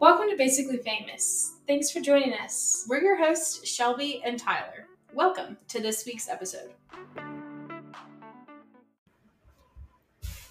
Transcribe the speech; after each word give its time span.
Welcome 0.00 0.28
to 0.30 0.36
Basically 0.36 0.78
Famous. 0.78 1.54
Thanks 1.66 1.90
for 1.90 2.00
joining 2.00 2.34
us. 2.34 2.84
We're 2.88 3.02
your 3.02 3.16
hosts, 3.16 3.66
Shelby 3.66 4.22
and 4.24 4.38
Tyler. 4.38 4.86
Welcome 5.14 5.56
to 5.68 5.80
this 5.80 6.04
week's 6.04 6.28
episode. 6.28 6.72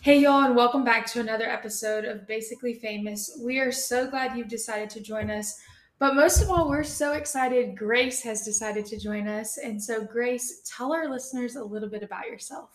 Hey, 0.01 0.19
y'all, 0.19 0.43
and 0.43 0.55
welcome 0.55 0.83
back 0.83 1.05
to 1.13 1.19
another 1.19 1.49
episode 1.49 2.03
of 2.03 2.27
Basically 2.27 2.73
Famous. 2.73 3.39
We 3.41 3.59
are 3.59 3.71
so 3.71 4.09
glad 4.09 4.35
you've 4.35 4.49
decided 4.49 4.89
to 4.89 5.01
join 5.01 5.29
us. 5.29 5.57
But 5.99 6.15
most 6.15 6.41
of 6.41 6.49
all, 6.49 6.67
we're 6.67 6.83
so 6.83 7.13
excited 7.13 7.77
Grace 7.77 8.21
has 8.23 8.43
decided 8.43 8.85
to 8.87 8.99
join 8.99 9.27
us. 9.27 9.57
And 9.57 9.81
so, 9.81 10.03
Grace, 10.03 10.61
tell 10.65 10.91
our 10.91 11.09
listeners 11.09 11.55
a 11.55 11.63
little 11.63 11.89
bit 11.89 12.03
about 12.03 12.27
yourself. 12.27 12.71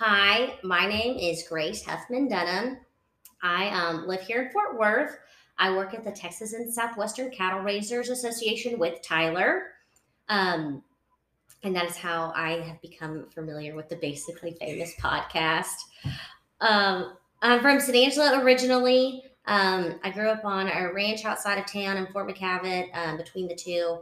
Hi, 0.00 0.58
my 0.64 0.86
name 0.86 1.16
is 1.16 1.46
Grace 1.48 1.84
Huffman 1.84 2.28
Dunham. 2.28 2.78
I 3.46 3.68
um, 3.68 4.08
live 4.08 4.22
here 4.22 4.42
in 4.42 4.50
Fort 4.50 4.76
Worth. 4.76 5.18
I 5.56 5.70
work 5.70 5.94
at 5.94 6.02
the 6.02 6.10
Texas 6.10 6.52
and 6.52 6.72
Southwestern 6.72 7.30
Cattle 7.30 7.60
Raisers 7.60 8.10
Association 8.10 8.76
with 8.76 9.00
Tyler. 9.02 9.68
Um, 10.28 10.82
and 11.62 11.74
that 11.76 11.86
is 11.86 11.96
how 11.96 12.32
I 12.34 12.60
have 12.60 12.82
become 12.82 13.26
familiar 13.32 13.76
with 13.76 13.88
the 13.88 13.96
Basically 13.96 14.56
Famous 14.58 14.94
podcast. 15.00 15.76
Um, 16.60 17.14
I'm 17.40 17.60
from 17.60 17.78
San 17.78 17.94
Angelo 17.94 18.40
originally. 18.40 19.22
Um, 19.46 20.00
I 20.02 20.10
grew 20.10 20.28
up 20.28 20.44
on 20.44 20.68
a 20.68 20.92
ranch 20.92 21.24
outside 21.24 21.58
of 21.58 21.66
town 21.66 21.98
in 21.98 22.08
Fort 22.08 22.28
McKavett 22.28 22.88
um, 22.96 23.16
between 23.16 23.46
the 23.46 23.54
two. 23.54 24.00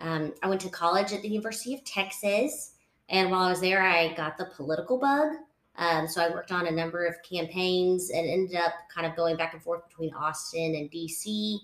Um, 0.00 0.34
I 0.42 0.48
went 0.48 0.60
to 0.62 0.68
college 0.68 1.12
at 1.12 1.22
the 1.22 1.28
University 1.28 1.74
of 1.74 1.84
Texas. 1.84 2.72
And 3.08 3.30
while 3.30 3.42
I 3.42 3.50
was 3.50 3.60
there, 3.60 3.80
I 3.80 4.12
got 4.14 4.38
the 4.38 4.46
political 4.56 4.98
bug. 4.98 5.34
Um, 5.76 6.06
so 6.06 6.22
I 6.22 6.30
worked 6.30 6.52
on 6.52 6.66
a 6.66 6.70
number 6.70 7.06
of 7.06 7.14
campaigns 7.22 8.10
and 8.10 8.28
ended 8.28 8.56
up 8.56 8.72
kind 8.94 9.06
of 9.06 9.16
going 9.16 9.36
back 9.36 9.54
and 9.54 9.62
forth 9.62 9.86
between 9.88 10.12
Austin 10.14 10.74
and 10.74 10.90
DC. 10.90 11.58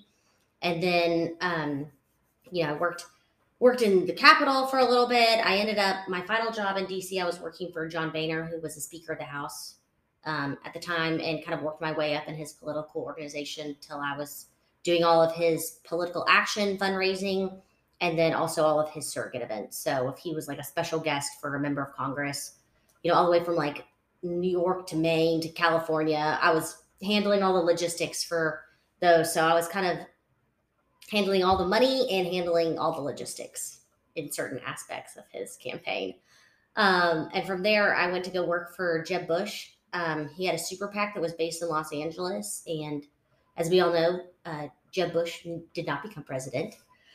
And 0.63 0.83
then, 0.83 1.37
um, 1.41 1.87
you 2.51 2.65
know, 2.65 2.71
I 2.71 2.77
worked 2.77 3.05
worked 3.61 3.83
in 3.83 4.07
the 4.07 4.13
Capitol 4.13 4.67
for 4.67 4.79
a 4.79 4.85
little 4.85 5.09
bit. 5.09 5.45
I 5.45 5.57
ended 5.57 5.79
up 5.79 6.09
my 6.09 6.23
final 6.23 6.53
job 6.53 6.77
in 6.77 6.87
DC. 6.87 7.21
I 7.21 7.27
was 7.27 7.41
working 7.41 7.73
for 7.73 7.89
John 7.89 8.11
Boehner, 8.11 8.45
who 8.45 8.61
was 8.61 8.77
the 8.77 8.81
Speaker 8.81 9.13
of 9.13 9.19
the 9.19 9.25
House 9.25 9.77
um, 10.25 10.57
at 10.65 10.73
the 10.73 10.81
time, 10.81 11.21
and 11.21 11.45
kind 11.45 11.59
of 11.59 11.63
worked 11.63 11.81
my 11.81 11.93
way 11.93 12.17
up 12.17 12.29
in 12.29 12.35
his 12.35 12.53
political 12.53 13.03
organization 13.03 13.77
till 13.81 13.99
I 13.99 14.17
was 14.17 14.47
doing 14.85 15.05
all 15.05 15.21
of 15.21 15.35
his 15.35 15.81
political 15.85 16.25
action 16.29 16.79
fundraising 16.79 17.61
and 18.01 18.17
then 18.17 18.33
also 18.33 18.65
all 18.65 18.81
of 18.81 18.89
his 18.91 19.09
surrogate 19.09 19.43
events. 19.43 19.77
So 19.79 20.09
if 20.09 20.19
he 20.19 20.35
was 20.35 20.47
like 20.47 20.59
a 20.59 20.65
special 20.65 21.01
guest 21.01 21.41
for 21.41 21.57
a 21.57 21.61
member 21.61 21.83
of 21.83 21.93
Congress, 21.95 22.53
you 23.03 23.11
know, 23.11 23.17
all 23.17 23.25
the 23.25 23.31
way 23.31 23.43
from 23.43 23.57
like 23.57 23.85
New 24.23 24.51
York 24.51 24.87
to 24.89 24.97
Maine 24.97 25.41
to 25.41 25.49
California. 25.49 26.39
I 26.41 26.53
was 26.53 26.83
handling 27.03 27.43
all 27.43 27.55
the 27.55 27.61
logistics 27.61 28.25
for 28.25 28.63
those. 29.01 29.33
So 29.33 29.43
I 29.43 29.55
was 29.55 29.69
kind 29.69 29.87
of 29.87 30.07
handling 31.11 31.45
all 31.45 31.57
the 31.57 31.67
money 31.67 32.09
and 32.11 32.27
handling 32.27 32.79
all 32.79 32.95
the 32.95 33.01
logistics 33.01 33.81
in 34.17 34.31
certain 34.33 34.61
aspects 34.67 35.17
of 35.17 35.25
his 35.31 35.57
campaign. 35.57 36.15
Um, 36.77 37.29
and 37.33 37.47
from 37.47 37.63
there, 37.63 37.95
I 37.97 38.11
went 38.11 38.25
to 38.25 38.31
go 38.31 38.45
work 38.45 38.75
for 38.75 39.03
Jeb 39.03 39.27
Bush. 39.27 39.71
Um, 39.93 40.29
he 40.29 40.45
had 40.45 40.55
a 40.55 40.59
super 40.59 40.89
PAC 40.89 41.15
that 41.15 41.21
was 41.21 41.33
based 41.33 41.63
in 41.63 41.69
Los 41.69 41.93
Angeles. 41.93 42.63
And 42.67 43.05
as 43.57 43.71
we 43.71 43.81
all 43.81 43.93
know, 43.93 44.21
uh, 44.45 44.69
Jeb 44.93 45.13
Bush 45.13 45.47
did 45.75 45.87
not 45.87 46.03
become 46.03 46.25
president. 46.25 46.75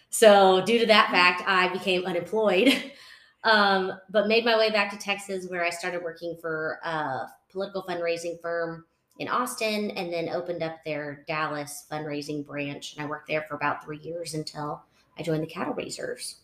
So, 0.10 0.64
due 0.64 0.80
to 0.80 0.86
that 0.88 1.10
fact, 1.10 1.44
I 1.48 1.70
became 1.70 2.06
unemployed. 2.06 2.92
Um, 3.44 3.92
but 4.10 4.28
made 4.28 4.46
my 4.46 4.58
way 4.58 4.70
back 4.70 4.90
to 4.92 4.98
Texas 4.98 5.48
where 5.48 5.66
I 5.66 5.70
started 5.70 6.02
working 6.02 6.38
for 6.40 6.80
a 6.84 7.28
political 7.52 7.84
fundraising 7.84 8.42
firm 8.42 8.86
in 9.20 9.28
Austin 9.28 9.92
and 9.92 10.12
then 10.12 10.30
opened 10.30 10.64
up 10.64 10.78
their 10.86 11.24
Dallas 11.28 11.86
fundraising 11.92 12.46
branch. 12.46 12.96
And 12.96 13.06
I 13.06 13.10
worked 13.10 13.28
there 13.28 13.44
for 13.44 13.56
about 13.56 13.84
three 13.84 14.00
years 14.00 14.34
until 14.34 14.82
I 15.18 15.24
joined 15.24 15.44
the 15.44 15.48
cattle 15.48 15.74
raisers. 15.74 16.38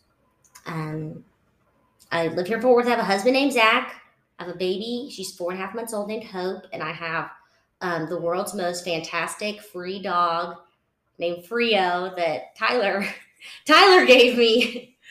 Um, 0.66 1.24
I 2.12 2.28
live 2.28 2.46
here 2.46 2.56
in 2.56 2.62
Fort 2.62 2.76
Worth. 2.76 2.86
I 2.86 2.90
have 2.90 2.98
a 2.98 3.04
husband 3.04 3.34
named 3.34 3.52
Zach. 3.52 4.02
I 4.38 4.44
have 4.44 4.54
a 4.54 4.58
baby. 4.58 5.08
She's 5.10 5.34
four 5.34 5.50
and 5.50 5.60
a 5.60 5.64
half 5.64 5.74
months 5.74 5.94
old 5.94 6.08
named 6.08 6.24
Hope. 6.24 6.64
And 6.72 6.82
I 6.82 6.92
have 6.92 7.30
um, 7.80 8.08
the 8.08 8.20
world's 8.20 8.54
most 8.54 8.84
fantastic 8.84 9.62
free 9.62 10.02
dog 10.02 10.56
named 11.18 11.46
Frio 11.46 12.12
that 12.16 12.56
Tyler 12.56 13.04
Tyler 13.66 14.06
gave 14.06 14.36
me. 14.38 14.96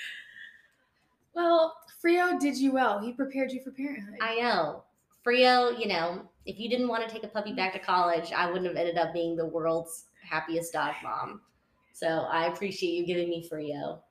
Well, 1.36 1.78
Frio 2.00 2.40
did 2.40 2.58
you 2.58 2.72
well. 2.72 3.00
He 3.00 3.12
prepared 3.12 3.52
you 3.52 3.62
for 3.62 3.72
parenthood. 3.72 4.20
I 4.22 4.36
know. 4.36 4.84
Frio, 5.22 5.72
you 5.72 5.88
know, 5.88 6.30
if 6.46 6.58
you 6.58 6.70
didn't 6.70 6.88
want 6.88 7.08
to 7.08 7.14
take 7.14 7.24
a 7.24 7.28
puppy 7.28 7.54
back 7.54 7.74
to 7.74 7.80
college, 7.80 8.32
I 8.32 8.48
wouldn't 8.48 8.68
have 8.68 8.78
ended 8.78 8.98
up 8.98 9.14
being 9.14 9.36
the 9.36 9.46
world's 9.46 10.06
happiest 10.28 10.74
dog 10.74 10.94
mom. 11.04 11.42
So 11.94 12.08
I 12.08 12.46
appreciate 12.46 12.92
you 12.92 13.06
giving 13.06 13.30
me 13.30 13.46
Frio. 13.48 14.02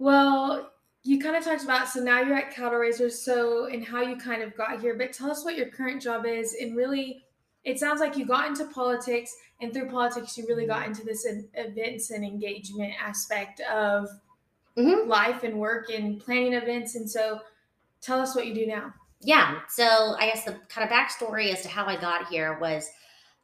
Well, 0.00 0.72
you 1.04 1.20
kind 1.20 1.36
of 1.36 1.44
talked 1.44 1.62
about 1.62 1.88
so 1.88 2.00
now 2.00 2.20
you're 2.20 2.36
at 2.36 2.52
cattle 2.52 2.78
raisers 2.78 3.18
so 3.18 3.66
and 3.66 3.84
how 3.84 4.02
you 4.02 4.16
kind 4.16 4.42
of 4.42 4.56
got 4.56 4.80
here 4.80 4.94
but 4.94 5.12
tell 5.12 5.30
us 5.30 5.44
what 5.44 5.56
your 5.56 5.68
current 5.68 6.02
job 6.02 6.26
is 6.26 6.54
and 6.60 6.76
really 6.76 7.24
it 7.64 7.78
sounds 7.78 8.00
like 8.00 8.16
you 8.16 8.26
got 8.26 8.48
into 8.48 8.64
politics 8.66 9.34
and 9.60 9.72
through 9.72 9.88
politics 9.88 10.36
you 10.36 10.44
really 10.48 10.66
got 10.66 10.80
mm-hmm. 10.82 10.90
into 10.90 11.04
this 11.04 11.26
events 11.54 12.10
and 12.10 12.24
engagement 12.24 12.92
aspect 13.02 13.60
of 13.72 14.08
mm-hmm. 14.78 15.08
life 15.08 15.42
and 15.42 15.58
work 15.58 15.90
and 15.90 16.20
planning 16.20 16.52
events. 16.54 16.94
And 16.94 17.10
so 17.10 17.40
tell 18.00 18.20
us 18.20 18.34
what 18.34 18.46
you 18.46 18.54
do 18.54 18.66
now. 18.66 18.92
Yeah. 19.20 19.60
So 19.68 20.14
I 20.18 20.26
guess 20.26 20.44
the 20.44 20.56
kind 20.68 20.88
of 20.88 20.94
backstory 20.94 21.52
as 21.52 21.62
to 21.62 21.68
how 21.68 21.86
I 21.86 22.00
got 22.00 22.28
here 22.28 22.58
was 22.60 22.88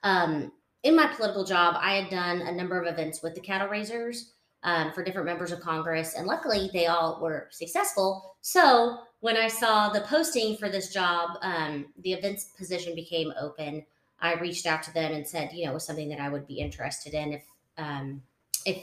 um, 0.05 0.53
in 0.85 0.95
my 0.95 1.07
political 1.09 1.45
job, 1.45 1.77
I 1.79 1.97
had 1.97 2.11
done 2.11 2.43
a 2.43 2.53
number 2.53 2.81
of 2.81 2.87
events 2.87 3.23
with 3.23 3.35
the 3.35 3.41
cattle 3.41 3.69
raisers 3.69 4.33
um, 4.63 4.93
for 4.93 5.03
different 5.03 5.27
members 5.27 5.51
of 5.51 5.61
Congress. 5.61 6.15
And 6.15 6.27
luckily, 6.27 6.71
they 6.73 6.87
all 6.87 7.21
were 7.21 7.49
successful. 7.51 8.37
So 8.41 8.99
when 9.21 9.37
I 9.37 9.49
saw 9.49 9.89
the 9.89 10.03
posting 10.03 10.57
for 10.57 10.69
this 10.69 10.93
job, 10.93 11.39
um, 11.43 11.87
the 12.03 12.13
events 12.13 12.51
position 12.57 12.95
became 12.95 13.33
open. 13.41 13.85
I 14.21 14.35
reached 14.35 14.67
out 14.67 14.83
to 14.85 14.95
them 14.95 15.13
and 15.13 15.27
said, 15.27 15.53
you 15.53 15.65
know, 15.65 15.73
it 15.73 15.75
was 15.75 15.87
something 15.87 16.09
that 16.11 16.21
I 16.21 16.29
would 16.29 16.47
be 16.47 16.61
interested 16.61 17.15
in 17.15 17.33
if, 17.33 17.45
um, 17.79 18.23
if 18.65 18.79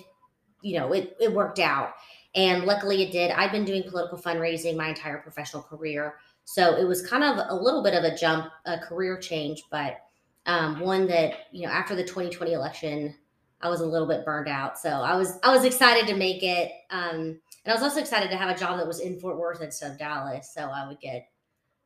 you 0.62 0.79
know, 0.79 0.94
it, 0.94 1.16
it 1.19 1.33
worked 1.33 1.59
out. 1.59 1.94
And 2.36 2.64
luckily 2.64 3.03
it 3.03 3.12
did. 3.12 3.31
I've 3.31 3.52
been 3.52 3.66
doing 3.66 3.84
political 3.84 4.18
fundraising 4.18 4.78
my 4.78 4.90
entire 4.90 5.18
professional 5.18 5.64
career. 5.64 6.16
So 6.46 6.75
it 6.75 6.86
was 6.86 7.06
kind 7.06 7.24
of 7.24 7.46
a 7.50 7.56
little 7.56 7.84
bit 7.84 7.94
of 7.94 8.03
a 8.03 8.16
jump, 8.16 8.47
a 8.66 8.78
career 8.80 9.18
change, 9.18 9.64
but 9.69 9.97
um, 10.46 10.80
one 10.80 11.08
that, 11.08 11.34
you 11.52 11.68
know, 11.68 11.72
after 11.72 11.96
the 11.96 12.03
2020 12.03 12.53
election, 12.53 13.16
I 13.62 13.69
was 13.69 13.81
a 13.81 13.86
little 13.86 14.08
bit 14.08 14.25
burned 14.25 14.47
out. 14.47 14.80
So 14.80 14.90
I 14.90 15.16
was 15.16 15.38
I 15.44 15.53
was 15.53 15.66
excited 15.66 16.08
to 16.08 16.16
make 16.16 16.42
it. 16.42 16.72
Um, 16.90 17.40
and 17.64 17.68
I 17.68 17.74
was 17.74 17.84
also 17.84 18.00
excited 18.00 18.31
to 18.31 18.38
have 18.38 18.56
a 18.56 18.59
job 18.59 18.78
that 18.78 18.88
was 18.88 19.02
in 19.02 19.19
Fort 19.19 19.38
Worth 19.38 19.62
instead 19.62 19.92
of 19.92 20.00
Dallas. 20.00 20.52
So 20.53 20.62
I 20.62 20.88
would 20.88 21.00
get 21.00 21.30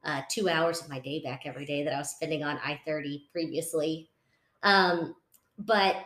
uh, 0.04 0.22
two 0.30 0.48
hours 0.48 0.82
of 0.82 0.90
my 0.90 1.00
day 1.00 1.22
back 1.22 1.42
every 1.46 1.66
day 1.66 1.84
that 1.84 1.94
I 1.94 1.98
was 1.98 2.12
spending 2.12 2.44
on 2.44 2.60
I 2.64 2.80
30 2.86 3.28
previously. 3.32 4.10
Um, 4.64 5.16
but 5.58 5.98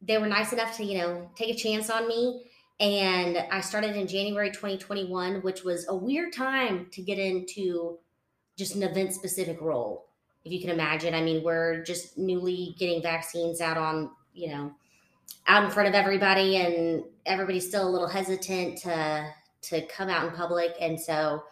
they 0.00 0.18
were 0.18 0.26
nice 0.26 0.52
enough 0.52 0.76
to, 0.78 0.84
you 0.84 0.98
know, 0.98 1.30
take 1.34 1.54
a 1.54 1.58
chance 1.58 1.90
on 1.90 2.08
me 2.08 2.44
and 2.78 3.38
I 3.50 3.60
started 3.60 3.96
in 3.96 4.06
January 4.06 4.50
2021, 4.50 5.36
which 5.36 5.64
was 5.64 5.86
a 5.88 5.96
weird 5.96 6.32
time 6.32 6.88
to 6.92 7.02
get 7.02 7.18
into 7.18 7.98
just 8.56 8.74
an 8.74 8.82
event 8.82 9.14
specific 9.14 9.60
role. 9.60 10.08
If 10.44 10.52
you 10.52 10.60
can 10.60 10.70
imagine, 10.70 11.14
I 11.14 11.22
mean, 11.22 11.42
we're 11.42 11.82
just 11.82 12.18
newly 12.18 12.74
getting 12.78 13.02
vaccines 13.02 13.60
out 13.60 13.78
on, 13.78 14.10
you 14.34 14.48
know, 14.48 14.72
out 15.46 15.64
in 15.64 15.70
front 15.70 15.88
of 15.88 15.94
everybody, 15.94 16.56
and 16.56 17.04
everybody's 17.24 17.66
still 17.66 17.88
a 17.88 17.90
little 17.90 18.08
hesitant 18.08 18.78
to 18.82 19.30
to 19.62 19.84
come 19.86 20.08
out 20.08 20.28
in 20.28 20.30
public. 20.32 20.76
And 20.80 21.00
so, 21.00 21.42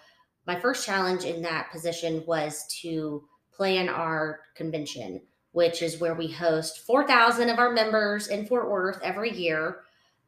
my 0.46 0.60
first 0.60 0.86
challenge 0.86 1.24
in 1.24 1.42
that 1.42 1.72
position 1.72 2.22
was 2.26 2.66
to 2.82 3.24
plan 3.56 3.88
our 3.88 4.40
convention, 4.54 5.22
which 5.52 5.82
is 5.82 6.00
where 6.00 6.14
we 6.14 6.30
host 6.30 6.86
4,000 6.86 7.48
of 7.48 7.58
our 7.58 7.72
members 7.72 8.28
in 8.28 8.46
Fort 8.46 8.70
Worth 8.70 9.00
every 9.02 9.32
year 9.32 9.78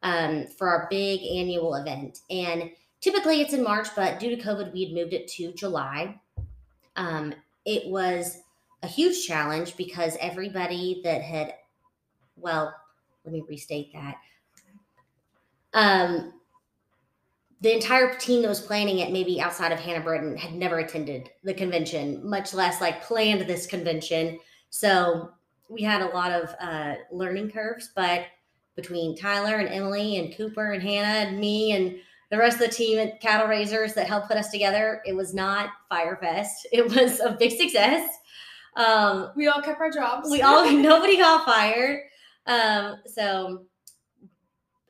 um, 0.02 0.46
for 0.46 0.68
our 0.68 0.86
big 0.90 1.20
annual 1.22 1.74
event. 1.74 2.20
And 2.30 2.70
typically 3.00 3.40
it's 3.40 3.52
in 3.52 3.62
March, 3.62 3.88
but 3.94 4.20
due 4.20 4.34
to 4.34 4.42
COVID, 4.42 4.72
we 4.72 4.84
had 4.84 4.94
moved 4.94 5.12
it 5.12 5.28
to 5.28 5.52
July. 5.52 6.20
Um, 6.96 7.34
it 7.64 7.88
was 7.90 8.38
a 8.82 8.86
huge 8.86 9.26
challenge 9.26 9.76
because 9.76 10.16
everybody 10.20 11.00
that 11.04 11.22
had, 11.22 11.54
well, 12.36 12.74
let 13.24 13.32
me 13.32 13.42
restate 13.48 13.92
that. 13.92 14.16
Um, 15.74 16.32
the 17.60 17.74
entire 17.74 18.14
team 18.14 18.42
that 18.42 18.48
was 18.48 18.60
planning 18.60 18.98
it, 18.98 19.12
maybe 19.12 19.40
outside 19.40 19.72
of 19.72 19.80
Hannah 19.80 20.04
Britton, 20.04 20.36
had 20.36 20.54
never 20.54 20.78
attended 20.78 21.30
the 21.42 21.54
convention, 21.54 22.24
much 22.28 22.54
less 22.54 22.80
like 22.80 23.02
planned 23.02 23.42
this 23.42 23.66
convention. 23.66 24.38
So 24.70 25.30
we 25.68 25.82
had 25.82 26.02
a 26.02 26.14
lot 26.14 26.32
of 26.32 26.54
uh, 26.60 26.94
learning 27.10 27.50
curves, 27.50 27.90
but 27.96 28.26
between 28.76 29.16
Tyler 29.16 29.56
and 29.56 29.68
Emily 29.68 30.18
and 30.18 30.36
Cooper 30.36 30.72
and 30.72 30.82
Hannah 30.82 31.28
and 31.28 31.40
me 31.40 31.72
and 31.72 31.96
the 32.30 32.38
rest 32.38 32.60
of 32.60 32.68
the 32.68 32.74
team 32.74 32.98
at 32.98 33.20
Cattle 33.20 33.48
Raisers 33.48 33.94
that 33.94 34.06
helped 34.06 34.28
put 34.28 34.36
us 34.36 34.50
together. 34.50 35.00
It 35.06 35.14
was 35.14 35.34
not 35.34 35.70
Fyre 35.88 36.18
Fest. 36.20 36.66
It 36.72 36.84
was 36.84 37.20
a 37.20 37.36
big 37.38 37.52
success. 37.52 38.08
um, 38.76 39.30
we 39.36 39.48
all 39.48 39.62
kept 39.62 39.80
our 39.80 39.90
jobs. 39.90 40.30
we 40.30 40.42
all 40.42 40.70
nobody 40.72 41.16
got 41.16 41.46
fired. 41.46 42.02
Um, 42.46 42.96
so 43.06 43.64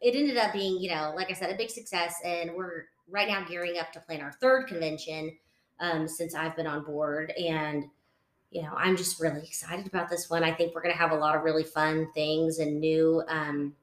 it 0.00 0.14
ended 0.14 0.36
up 0.36 0.52
being, 0.52 0.78
you 0.80 0.90
know, 0.90 1.12
like 1.16 1.30
I 1.30 1.34
said, 1.34 1.50
a 1.50 1.56
big 1.56 1.70
success, 1.70 2.14
and 2.24 2.52
we're 2.54 2.84
right 3.08 3.28
now 3.28 3.44
gearing 3.48 3.78
up 3.78 3.92
to 3.92 4.00
plan 4.00 4.20
our 4.20 4.32
third 4.32 4.66
convention 4.66 5.36
um, 5.80 6.08
since 6.08 6.34
I've 6.34 6.56
been 6.56 6.66
on 6.66 6.84
board, 6.84 7.32
and 7.32 7.84
you 8.50 8.62
know, 8.62 8.72
I'm 8.76 8.96
just 8.96 9.20
really 9.20 9.42
excited 9.42 9.86
about 9.86 10.08
this 10.08 10.30
one. 10.30 10.44
I 10.44 10.52
think 10.52 10.74
we're 10.74 10.82
going 10.82 10.94
to 10.94 10.98
have 11.00 11.12
a 11.12 11.16
lot 11.16 11.36
of 11.36 11.42
really 11.42 11.64
fun 11.64 12.08
things 12.14 12.58
and 12.58 12.80
new, 12.80 13.22
um, 13.28 13.74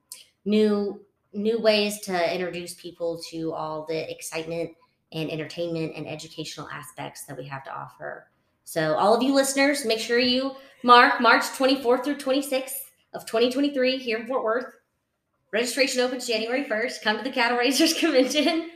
new, 0.46 1.02
new 1.34 1.60
ways 1.60 2.00
to 2.02 2.34
introduce 2.34 2.74
people 2.76 3.22
to 3.30 3.54
all 3.54 3.86
the 3.88 4.10
excitement 4.10 4.72
and 5.12 5.30
entertainment 5.30 5.94
and 5.96 6.08
educational 6.08 6.68
aspects 6.70 7.26
that 7.26 7.38
we 7.38 7.46
have 7.46 7.64
to 7.66 7.76
offer. 7.76 8.28
So, 8.64 8.96
all 8.96 9.14
of 9.14 9.22
you 9.22 9.34
listeners, 9.36 9.86
make 9.86 10.00
sure 10.00 10.20
you 10.20 10.56
mark 10.84 11.20
March 11.20 11.44
24th 11.44 12.04
through 12.04 12.18
26th 12.18 12.72
of 13.14 13.26
2023 13.26 13.98
here 13.98 14.20
in 14.20 14.28
Fort 14.28 14.44
Worth. 14.44 14.74
Registration 15.52 16.02
opens 16.02 16.28
January 16.28 16.64
1st. 16.64 17.04
Come 17.04 17.18
to 17.18 17.24
the 17.24 17.30
Cattle 17.30 17.58
Raisers 17.58 17.94
Convention. 18.00 18.72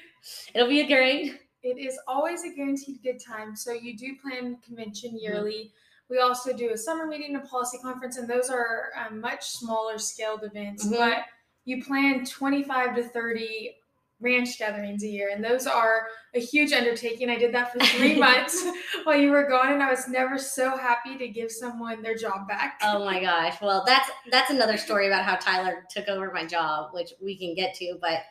It'll 0.53 0.69
be 0.69 0.81
a 0.81 0.87
great. 0.87 1.39
It 1.63 1.77
is 1.77 1.99
always 2.07 2.43
a 2.43 2.53
guaranteed 2.53 3.01
good 3.03 3.19
time. 3.19 3.55
So 3.55 3.73
you 3.73 3.97
do 3.97 4.15
plan 4.21 4.57
convention 4.65 5.17
yearly. 5.19 5.71
We 6.09 6.19
also 6.19 6.55
do 6.55 6.69
a 6.71 6.77
summer 6.77 7.05
meeting, 7.05 7.35
a 7.35 7.39
policy 7.41 7.77
conference, 7.81 8.17
and 8.17 8.29
those 8.29 8.49
are 8.49 8.89
um, 8.95 9.19
much 9.19 9.49
smaller 9.49 9.97
scaled 9.97 10.43
events. 10.43 10.85
Mhm. 10.85 10.97
But 10.97 11.25
you 11.65 11.83
plan 11.83 12.25
25 12.25 12.95
to 12.95 13.03
30 13.09 13.75
ranch 14.19 14.57
gatherings 14.57 15.03
a 15.03 15.07
year, 15.07 15.29
and 15.29 15.43
those 15.43 15.67
are 15.67 16.07
a 16.33 16.39
huge 16.39 16.71
undertaking. 16.71 17.29
I 17.29 17.37
did 17.37 17.53
that 17.53 17.71
for 17.73 17.79
three 17.79 18.17
months 18.19 18.65
while 19.03 19.17
you 19.17 19.29
were 19.31 19.47
gone, 19.47 19.73
and 19.73 19.83
I 19.83 19.89
was 19.89 20.07
never 20.07 20.37
so 20.37 20.77
happy 20.77 21.17
to 21.17 21.27
give 21.27 21.51
someone 21.51 22.01
their 22.01 22.15
job 22.15 22.47
back. 22.47 22.79
Oh 22.83 23.03
my 23.03 23.19
gosh. 23.19 23.57
Well, 23.61 23.83
that's 23.85 24.09
that's 24.31 24.49
another 24.49 24.77
story 24.87 25.07
about 25.07 25.25
how 25.25 25.35
Tyler 25.35 25.85
took 25.89 26.07
over 26.07 26.31
my 26.31 26.45
job, 26.45 26.93
which 26.93 27.13
we 27.21 27.37
can 27.37 27.53
get 27.53 27.75
to. 27.75 27.97
But 28.01 28.21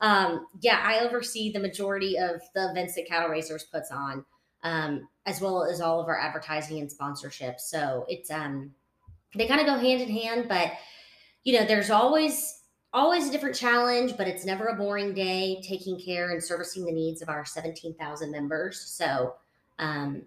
um, 0.00 0.46
yeah, 0.60 0.82
I 0.84 1.00
oversee 1.00 1.52
the 1.52 1.60
majority 1.60 2.18
of 2.18 2.40
the 2.54 2.70
events 2.70 2.94
that 2.94 3.06
Cattle 3.06 3.28
Raisers 3.28 3.64
puts 3.64 3.90
on, 3.90 4.24
um, 4.62 5.08
as 5.26 5.40
well 5.40 5.64
as 5.64 5.80
all 5.80 6.00
of 6.00 6.08
our 6.08 6.18
advertising 6.18 6.78
and 6.80 6.90
sponsorships. 6.90 7.60
So 7.60 8.04
it's 8.08 8.30
um, 8.30 8.72
they 9.34 9.46
kind 9.46 9.60
of 9.60 9.66
go 9.66 9.76
hand 9.76 10.02
in 10.02 10.10
hand, 10.10 10.46
but 10.48 10.72
you 11.44 11.58
know, 11.58 11.64
there's 11.66 11.90
always 11.90 12.60
always 12.92 13.28
a 13.28 13.32
different 13.32 13.56
challenge, 13.56 14.16
but 14.16 14.28
it's 14.28 14.44
never 14.44 14.66
a 14.66 14.76
boring 14.76 15.12
day 15.14 15.60
taking 15.66 15.98
care 15.98 16.30
and 16.30 16.42
servicing 16.42 16.84
the 16.84 16.92
needs 16.92 17.22
of 17.22 17.28
our 17.28 17.44
17,000 17.44 18.30
members. 18.30 18.80
So 18.80 19.34
um, 19.80 20.22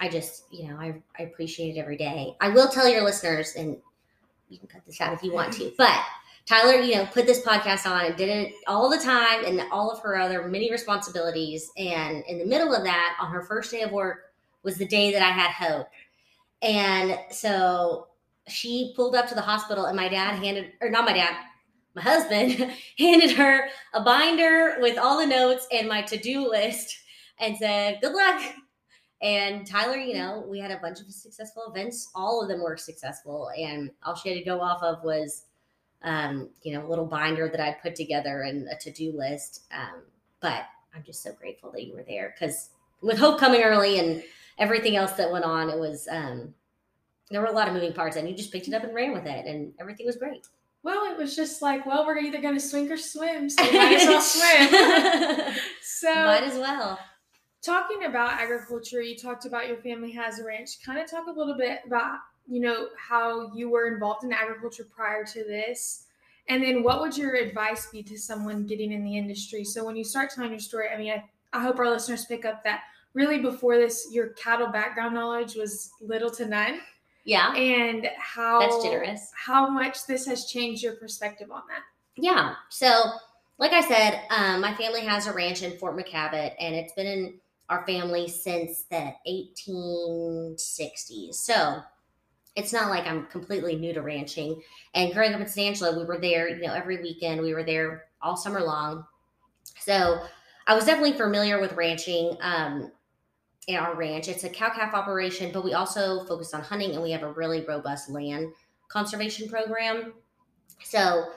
I 0.00 0.08
just, 0.08 0.44
you 0.50 0.68
know, 0.68 0.76
I, 0.76 1.00
I 1.18 1.22
appreciate 1.22 1.76
it 1.76 1.78
every 1.78 1.96
day. 1.96 2.34
I 2.40 2.48
will 2.48 2.68
tell 2.68 2.88
your 2.88 3.04
listeners, 3.04 3.54
and 3.56 3.76
you 4.48 4.58
can 4.58 4.66
cut 4.66 4.84
this 4.84 5.00
out 5.00 5.12
if 5.12 5.22
you 5.22 5.32
want 5.32 5.52
to, 5.54 5.72
but 5.78 6.02
Tyler, 6.46 6.80
you 6.80 6.96
know, 6.96 7.06
put 7.06 7.26
this 7.26 7.44
podcast 7.44 7.86
on 7.86 8.06
and 8.06 8.16
did 8.16 8.28
it 8.28 8.54
all 8.66 8.90
the 8.90 8.98
time 8.98 9.44
and 9.44 9.62
all 9.70 9.90
of 9.90 10.00
her 10.00 10.16
other 10.16 10.48
many 10.48 10.70
responsibilities. 10.70 11.70
And 11.76 12.24
in 12.26 12.38
the 12.38 12.46
middle 12.46 12.74
of 12.74 12.82
that, 12.84 13.16
on 13.20 13.30
her 13.30 13.42
first 13.42 13.70
day 13.70 13.82
of 13.82 13.92
work, 13.92 14.32
was 14.62 14.76
the 14.76 14.86
day 14.86 15.12
that 15.12 15.22
I 15.22 15.30
had 15.30 15.50
Hope. 15.50 15.86
And 16.62 17.18
so 17.30 18.08
she 18.48 18.92
pulled 18.96 19.14
up 19.14 19.28
to 19.28 19.34
the 19.34 19.40
hospital, 19.40 19.86
and 19.86 19.96
my 19.96 20.08
dad 20.08 20.42
handed, 20.42 20.72
or 20.80 20.90
not 20.90 21.04
my 21.04 21.12
dad, 21.12 21.34
my 21.94 22.02
husband 22.02 22.72
handed 22.98 23.30
her 23.32 23.68
a 23.94 24.02
binder 24.02 24.76
with 24.80 24.98
all 24.98 25.18
the 25.18 25.26
notes 25.26 25.66
and 25.72 25.88
my 25.88 26.02
to 26.02 26.16
do 26.16 26.48
list 26.48 26.96
and 27.38 27.56
said, 27.56 27.98
Good 28.00 28.12
luck. 28.12 28.42
And 29.22 29.66
Tyler, 29.66 29.96
you 29.96 30.14
know, 30.14 30.44
we 30.48 30.58
had 30.58 30.70
a 30.70 30.78
bunch 30.78 31.00
of 31.00 31.12
successful 31.12 31.64
events. 31.68 32.10
All 32.14 32.42
of 32.42 32.48
them 32.48 32.62
were 32.62 32.76
successful. 32.76 33.50
And 33.56 33.90
all 34.02 34.14
she 34.14 34.30
had 34.30 34.38
to 34.38 34.44
go 34.44 34.60
off 34.60 34.82
of 34.82 35.04
was, 35.04 35.44
um, 36.02 36.48
you 36.62 36.72
know, 36.72 36.86
a 36.86 36.88
little 36.88 37.06
binder 37.06 37.48
that 37.48 37.60
I'd 37.60 37.82
put 37.82 37.94
together 37.94 38.42
and 38.42 38.68
a 38.68 38.76
to 38.76 38.90
do 38.90 39.12
list. 39.16 39.62
Um, 39.72 40.02
but 40.40 40.64
I'm 40.94 41.02
just 41.04 41.22
so 41.22 41.32
grateful 41.32 41.70
that 41.72 41.84
you 41.84 41.94
were 41.94 42.04
there 42.06 42.34
because 42.38 42.70
with 43.02 43.18
Hope 43.18 43.38
coming 43.38 43.62
early 43.62 43.98
and 43.98 44.22
everything 44.58 44.96
else 44.96 45.12
that 45.12 45.30
went 45.30 45.44
on, 45.44 45.68
it 45.70 45.78
was, 45.78 46.08
um, 46.10 46.54
there 47.30 47.40
were 47.40 47.46
a 47.46 47.52
lot 47.52 47.68
of 47.68 47.74
moving 47.74 47.92
parts 47.92 48.16
and 48.16 48.28
you 48.28 48.34
just 48.34 48.52
picked 48.52 48.68
it 48.68 48.74
up 48.74 48.82
and 48.82 48.94
ran 48.94 49.12
with 49.12 49.26
it 49.26 49.46
and 49.46 49.72
everything 49.78 50.06
was 50.06 50.16
great. 50.16 50.46
Well, 50.82 51.12
it 51.12 51.18
was 51.18 51.36
just 51.36 51.60
like, 51.60 51.84
well, 51.84 52.06
we're 52.06 52.18
either 52.18 52.40
going 52.40 52.54
to 52.54 52.60
swing 52.60 52.90
or 52.90 52.96
swim, 52.96 53.50
so 53.50 53.62
might 53.64 54.00
as 54.00 54.08
well 54.08 54.20
swim. 55.42 55.54
so, 55.82 56.14
Might 56.14 56.42
as 56.42 56.54
well. 56.54 56.98
talking 57.62 58.04
about 58.06 58.40
agriculture, 58.40 59.02
you 59.02 59.14
talked 59.14 59.44
about 59.44 59.68
your 59.68 59.76
family 59.76 60.10
has 60.12 60.38
a 60.38 60.44
ranch. 60.44 60.82
Kind 60.84 60.98
of 60.98 61.10
talk 61.10 61.26
a 61.26 61.30
little 61.38 61.56
bit 61.56 61.80
about, 61.86 62.20
you 62.46 62.60
know, 62.60 62.88
how 62.96 63.52
you 63.54 63.70
were 63.70 63.92
involved 63.92 64.24
in 64.24 64.32
agriculture 64.32 64.86
prior 64.94 65.24
to 65.24 65.44
this. 65.44 66.06
And 66.48 66.62
then 66.62 66.82
what 66.82 67.00
would 67.00 67.16
your 67.16 67.34
advice 67.34 67.86
be 67.86 68.02
to 68.04 68.18
someone 68.18 68.66
getting 68.66 68.92
in 68.92 69.04
the 69.04 69.16
industry? 69.16 69.64
So 69.64 69.84
when 69.84 69.96
you 69.96 70.04
start 70.04 70.30
telling 70.30 70.50
your 70.50 70.60
story, 70.60 70.88
I 70.92 70.98
mean, 70.98 71.12
I, 71.12 71.24
I 71.52 71.62
hope 71.62 71.78
our 71.78 71.88
listeners 71.88 72.24
pick 72.24 72.44
up 72.44 72.64
that 72.64 72.82
really 73.14 73.38
before 73.38 73.76
this, 73.76 74.08
your 74.10 74.28
cattle 74.30 74.68
background 74.68 75.14
knowledge 75.14 75.54
was 75.54 75.90
little 76.00 76.30
to 76.30 76.46
none. 76.46 76.80
Yeah. 77.24 77.54
And 77.54 78.08
how 78.18 78.60
That's 78.60 78.82
generous. 78.82 79.30
How 79.34 79.68
much 79.68 80.06
this 80.06 80.26
has 80.26 80.46
changed 80.46 80.82
your 80.82 80.96
perspective 80.96 81.50
on 81.50 81.62
that. 81.68 81.82
Yeah. 82.16 82.54
So, 82.68 83.04
like 83.58 83.72
I 83.72 83.82
said, 83.82 84.22
um, 84.30 84.60
my 84.60 84.74
family 84.74 85.02
has 85.02 85.26
a 85.26 85.32
ranch 85.32 85.62
in 85.62 85.76
Fort 85.78 85.96
McKavett, 85.96 86.54
and 86.58 86.74
it's 86.74 86.92
been 86.94 87.06
in 87.06 87.34
our 87.68 87.86
family 87.86 88.26
since 88.26 88.84
the 88.90 89.12
1860s. 89.28 91.34
So, 91.34 91.80
it's 92.60 92.72
not 92.72 92.90
like 92.90 93.06
I'm 93.06 93.26
completely 93.26 93.76
new 93.76 93.92
to 93.92 94.02
ranching. 94.02 94.60
And 94.94 95.12
growing 95.12 95.34
up 95.34 95.40
in 95.40 95.48
San 95.48 95.68
Angelo, 95.68 95.98
we 95.98 96.04
were 96.04 96.18
there, 96.18 96.48
you 96.48 96.60
know, 96.66 96.72
every 96.72 97.02
weekend. 97.02 97.40
We 97.40 97.54
were 97.54 97.62
there 97.62 98.04
all 98.22 98.36
summer 98.36 98.60
long. 98.60 99.04
So, 99.78 100.20
I 100.66 100.74
was 100.74 100.84
definitely 100.84 101.14
familiar 101.14 101.60
with 101.60 101.72
ranching. 101.72 102.36
Um, 102.40 102.92
in 103.66 103.76
our 103.76 103.94
ranch, 103.94 104.28
it's 104.28 104.44
a 104.44 104.48
cow 104.48 104.70
calf 104.70 104.94
operation, 104.94 105.52
but 105.52 105.64
we 105.64 105.74
also 105.74 106.24
focus 106.24 106.54
on 106.54 106.62
hunting, 106.62 106.92
and 106.92 107.02
we 107.02 107.10
have 107.10 107.22
a 107.22 107.32
really 107.32 107.64
robust 107.64 108.10
land 108.10 108.52
conservation 108.88 109.48
program. 109.48 110.12
So, 110.82 111.30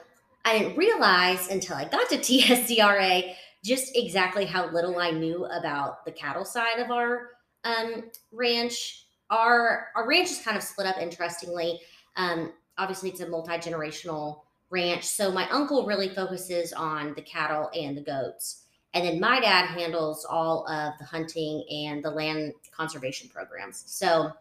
I 0.44 0.58
didn't 0.58 0.76
realize 0.76 1.48
until 1.48 1.76
I 1.76 1.86
got 1.86 2.08
to 2.10 2.16
TSCRA 2.18 3.34
just 3.64 3.96
exactly 3.96 4.44
how 4.44 4.70
little 4.70 4.98
I 4.98 5.10
knew 5.10 5.46
about 5.46 6.04
the 6.04 6.12
cattle 6.12 6.44
side 6.44 6.78
of 6.78 6.90
our 6.90 7.30
um, 7.64 8.04
ranch. 8.30 9.03
Our 9.34 9.88
our 9.96 10.06
ranch 10.06 10.30
is 10.30 10.40
kind 10.40 10.56
of 10.56 10.62
split 10.62 10.86
up 10.86 10.98
interestingly. 10.98 11.80
Um, 12.16 12.52
obviously, 12.78 13.10
it's 13.10 13.20
a 13.20 13.28
multi 13.28 13.52
generational 13.52 14.42
ranch, 14.70 15.04
so 15.04 15.30
my 15.30 15.48
uncle 15.50 15.86
really 15.86 16.08
focuses 16.08 16.72
on 16.72 17.14
the 17.14 17.22
cattle 17.22 17.70
and 17.74 17.96
the 17.96 18.02
goats, 18.02 18.64
and 18.94 19.04
then 19.04 19.20
my 19.20 19.40
dad 19.40 19.66
handles 19.66 20.24
all 20.24 20.66
of 20.68 20.94
the 20.98 21.04
hunting 21.04 21.64
and 21.70 22.04
the 22.04 22.10
land 22.10 22.52
conservation 22.70 23.28
programs. 23.28 23.84
So 23.86 24.32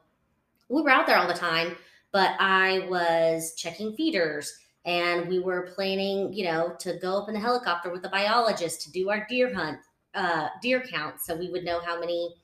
we 0.70 0.82
were 0.82 0.90
out 0.90 1.08
there 1.08 1.18
all 1.18 1.28
the 1.28 1.34
time, 1.34 1.76
but 2.12 2.32
I 2.40 2.88
was 2.90 3.54
checking 3.56 3.96
feeders 3.96 4.58
and 4.86 5.28
we 5.28 5.40
were 5.40 5.72
planning, 5.76 6.34
you 6.34 6.46
know, 6.46 6.76
to 6.80 6.98
go 7.00 7.22
up 7.22 7.30
in 7.30 7.36
the 7.36 7.40
helicopter 7.40 7.90
with 7.92 8.06
a 8.06 8.10
biologist 8.10 8.82
to 8.82 8.92
do 8.92 9.10
our 9.10 9.26
deer 9.30 9.54
hunt, 9.54 9.80
uh, 10.14 10.50
deer 10.62 10.82
count, 10.82 11.22
so 11.22 11.36
we 11.36 11.50
would 11.50 11.64
know 11.64 11.80
how 11.80 12.00
many, 12.00 12.36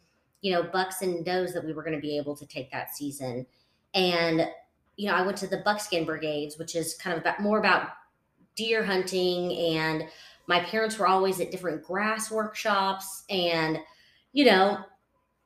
you 0.41 0.53
know, 0.53 0.63
bucks 0.63 1.01
and 1.01 1.25
does 1.25 1.53
that 1.53 1.65
we 1.65 1.73
were 1.73 1.83
going 1.83 1.95
to 1.95 2.01
be 2.01 2.17
able 2.17 2.35
to 2.35 2.45
take 2.45 2.71
that 2.71 2.95
season. 2.95 3.45
And 3.93 4.47
you 4.95 5.07
know, 5.07 5.13
I 5.13 5.25
went 5.25 5.37
to 5.37 5.47
the 5.47 5.61
buckskin 5.65 6.05
brigades, 6.05 6.57
which 6.57 6.75
is 6.75 6.95
kind 6.95 7.15
of 7.15 7.21
about, 7.21 7.39
more 7.39 7.59
about 7.59 7.89
deer 8.55 8.83
hunting, 8.83 9.53
and 9.77 10.03
my 10.47 10.59
parents 10.59 10.97
were 10.97 11.07
always 11.07 11.39
at 11.39 11.51
different 11.51 11.83
grass 11.83 12.31
workshops, 12.31 13.23
and 13.29 13.79
you 14.33 14.45
know. 14.45 14.79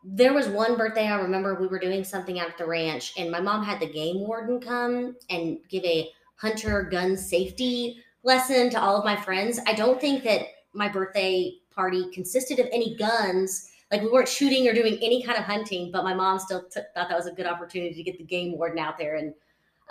There 0.05 0.33
was 0.33 0.49
one 0.49 0.75
birthday 0.75 1.07
I 1.07 1.15
remember 1.15 1.55
we 1.55 1.67
were 1.67 1.79
doing 1.79 2.03
something 2.03 2.37
out 2.37 2.49
at 2.49 2.57
the 2.57 2.65
ranch, 2.65 3.13
and 3.17 3.31
my 3.31 3.39
mom 3.39 3.63
had 3.63 3.79
the 3.79 3.89
game 3.89 4.19
warden 4.19 4.59
come 4.59 5.15
and 5.29 5.59
give 5.69 5.85
a 5.85 6.09
hunter 6.35 6.83
gun 6.83 7.15
safety 7.15 8.03
lesson 8.23 8.69
to 8.71 8.81
all 8.81 8.97
of 8.97 9.05
my 9.05 9.15
friends. 9.15 9.59
I 9.65 9.71
don't 9.71 10.01
think 10.01 10.25
that 10.25 10.41
my 10.73 10.89
birthday 10.89 11.53
party 11.71 12.11
consisted 12.11 12.59
of 12.59 12.67
any 12.73 12.95
guns. 12.95 13.69
Like 13.93 14.01
we 14.01 14.09
weren't 14.09 14.27
shooting 14.27 14.67
or 14.67 14.73
doing 14.73 14.97
any 15.03 15.21
kind 15.21 15.37
of 15.37 15.43
hunting, 15.43 15.91
but 15.91 16.03
my 16.03 16.15
mom 16.15 16.39
still 16.39 16.63
t- 16.63 16.81
thought 16.95 17.09
that 17.09 17.15
was 17.15 17.27
a 17.27 17.31
good 17.31 17.45
opportunity 17.45 17.93
to 17.93 18.01
get 18.01 18.17
the 18.17 18.23
game 18.23 18.57
warden 18.57 18.79
out 18.79 18.97
there 18.97 19.17
and 19.17 19.35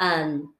um, 0.00 0.54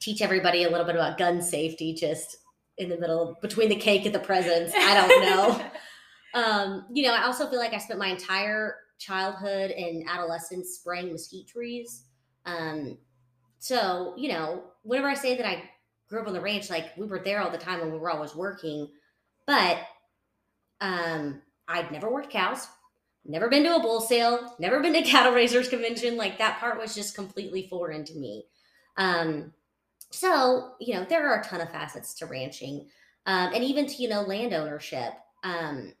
teach 0.00 0.20
everybody 0.20 0.64
a 0.64 0.68
little 0.68 0.84
bit 0.84 0.96
about 0.96 1.16
gun 1.16 1.40
safety 1.40 1.94
just 1.94 2.38
in 2.78 2.88
the 2.88 2.98
middle 2.98 3.38
between 3.40 3.68
the 3.68 3.76
cake 3.76 4.06
and 4.06 4.14
the 4.14 4.18
presents. 4.18 4.74
I 4.76 4.94
don't 4.94 5.22
know. 5.22 5.70
um, 6.34 6.86
you 6.92 7.06
know, 7.06 7.14
I 7.14 7.26
also 7.26 7.48
feel 7.48 7.60
like 7.60 7.74
I 7.74 7.78
spent 7.78 8.00
my 8.00 8.08
entire 8.08 8.74
childhood 8.98 9.70
and 9.70 10.04
adolescence 10.08 10.70
spraying 10.70 11.12
mesquite 11.12 11.46
trees. 11.46 12.06
Um, 12.44 12.98
so, 13.60 14.14
you 14.16 14.30
know, 14.30 14.64
whenever 14.82 15.08
I 15.08 15.14
say 15.14 15.36
that 15.36 15.46
I 15.46 15.62
grew 16.08 16.22
up 16.22 16.26
on 16.26 16.32
the 16.32 16.40
ranch, 16.40 16.70
like 16.70 16.96
we 16.96 17.06
were 17.06 17.20
there 17.20 17.40
all 17.40 17.52
the 17.52 17.56
time 17.56 17.82
and 17.82 17.92
we 17.92 17.98
were 17.98 18.10
always 18.10 18.34
working, 18.34 18.88
but 19.46 19.78
um, 20.80 21.40
I'd 21.68 21.92
never 21.92 22.10
worked 22.10 22.30
cows. 22.30 22.66
Never 23.24 23.48
been 23.48 23.64
to 23.64 23.76
a 23.76 23.80
bull 23.80 24.00
sale, 24.00 24.54
never 24.58 24.80
been 24.80 24.94
to 24.94 25.02
cattle 25.10 25.32
raisers 25.32 25.68
convention. 25.68 26.16
Like 26.16 26.38
that 26.38 26.58
part 26.60 26.78
was 26.78 26.94
just 26.94 27.14
completely 27.14 27.66
foreign 27.68 28.04
to 28.04 28.14
me. 28.14 28.46
Um, 28.96 29.52
so, 30.10 30.72
you 30.80 30.94
know, 30.94 31.04
there 31.04 31.28
are 31.28 31.40
a 31.40 31.44
ton 31.44 31.60
of 31.60 31.70
facets 31.70 32.14
to 32.14 32.26
ranching 32.26 32.88
um, 33.26 33.52
and 33.54 33.62
even 33.62 33.86
to, 33.86 34.02
you 34.02 34.08
know, 34.08 34.22
land 34.22 34.52
ownership. 34.52 35.12
Um, 35.44 35.94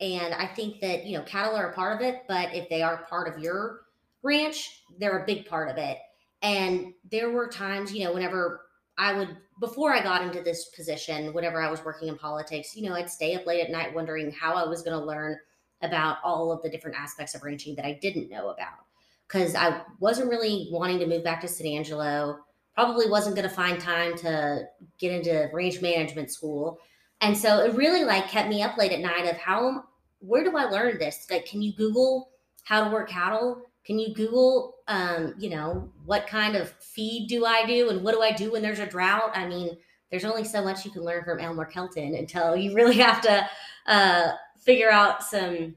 and 0.00 0.34
I 0.34 0.46
think 0.46 0.80
that, 0.80 1.06
you 1.06 1.16
know, 1.16 1.24
cattle 1.24 1.56
are 1.56 1.70
a 1.70 1.74
part 1.74 2.00
of 2.00 2.06
it, 2.06 2.22
but 2.28 2.54
if 2.54 2.68
they 2.68 2.82
are 2.82 3.06
part 3.08 3.32
of 3.32 3.42
your 3.42 3.82
ranch, 4.22 4.82
they're 4.98 5.22
a 5.22 5.26
big 5.26 5.46
part 5.46 5.70
of 5.70 5.78
it. 5.78 5.98
And 6.42 6.92
there 7.10 7.30
were 7.30 7.48
times, 7.48 7.94
you 7.94 8.04
know, 8.04 8.12
whenever 8.12 8.62
I 8.98 9.14
would, 9.14 9.36
before 9.60 9.92
I 9.94 10.02
got 10.02 10.22
into 10.22 10.42
this 10.42 10.66
position, 10.76 11.32
whenever 11.32 11.62
I 11.62 11.70
was 11.70 11.84
working 11.84 12.08
in 12.08 12.18
politics, 12.18 12.76
you 12.76 12.88
know, 12.88 12.94
I'd 12.94 13.10
stay 13.10 13.34
up 13.36 13.46
late 13.46 13.62
at 13.62 13.70
night 13.70 13.94
wondering 13.94 14.32
how 14.32 14.54
I 14.54 14.68
was 14.68 14.82
going 14.82 14.98
to 14.98 15.04
learn 15.04 15.38
about 15.82 16.18
all 16.24 16.52
of 16.52 16.62
the 16.62 16.70
different 16.70 16.96
aspects 16.96 17.34
of 17.34 17.42
ranching 17.42 17.74
that 17.76 17.84
I 17.84 17.98
didn't 18.00 18.30
know 18.30 18.50
about. 18.50 18.86
Because 19.26 19.54
I 19.54 19.82
wasn't 19.98 20.30
really 20.30 20.68
wanting 20.70 20.98
to 20.98 21.06
move 21.06 21.24
back 21.24 21.40
to 21.40 21.48
San 21.48 21.66
Angelo, 21.66 22.38
probably 22.74 23.08
wasn't 23.08 23.36
going 23.36 23.48
to 23.48 23.54
find 23.54 23.80
time 23.80 24.16
to 24.18 24.64
get 24.98 25.12
into 25.12 25.48
ranch 25.52 25.80
management 25.80 26.30
school. 26.30 26.78
And 27.20 27.36
so 27.36 27.60
it 27.60 27.74
really 27.74 28.04
like 28.04 28.28
kept 28.28 28.48
me 28.48 28.62
up 28.62 28.76
late 28.76 28.92
at 28.92 29.00
night 29.00 29.26
of 29.26 29.36
how, 29.36 29.84
where 30.18 30.44
do 30.44 30.56
I 30.56 30.64
learn 30.64 30.98
this? 30.98 31.26
Like, 31.30 31.46
can 31.46 31.62
you 31.62 31.72
Google 31.74 32.30
how 32.64 32.84
to 32.84 32.90
work 32.90 33.08
cattle? 33.08 33.62
Can 33.84 33.98
you 33.98 34.14
Google, 34.14 34.76
um, 34.88 35.34
you 35.38 35.50
know, 35.50 35.90
what 36.04 36.26
kind 36.26 36.56
of 36.56 36.70
feed 36.80 37.28
do 37.28 37.44
I 37.44 37.66
do 37.66 37.90
and 37.90 38.02
what 38.02 38.14
do 38.14 38.22
I 38.22 38.32
do 38.32 38.52
when 38.52 38.62
there's 38.62 38.78
a 38.78 38.86
drought? 38.86 39.32
I 39.34 39.46
mean, 39.46 39.76
there's 40.10 40.24
only 40.24 40.44
so 40.44 40.62
much 40.62 40.84
you 40.84 40.90
can 40.90 41.04
learn 41.04 41.24
from 41.24 41.40
Elmer 41.40 41.64
Kelton 41.64 42.14
until 42.14 42.54
you 42.54 42.74
really 42.74 42.98
have 42.98 43.20
to 43.22 43.48
uh, 43.86 44.32
figure 44.64 44.90
out 44.90 45.22
some 45.22 45.76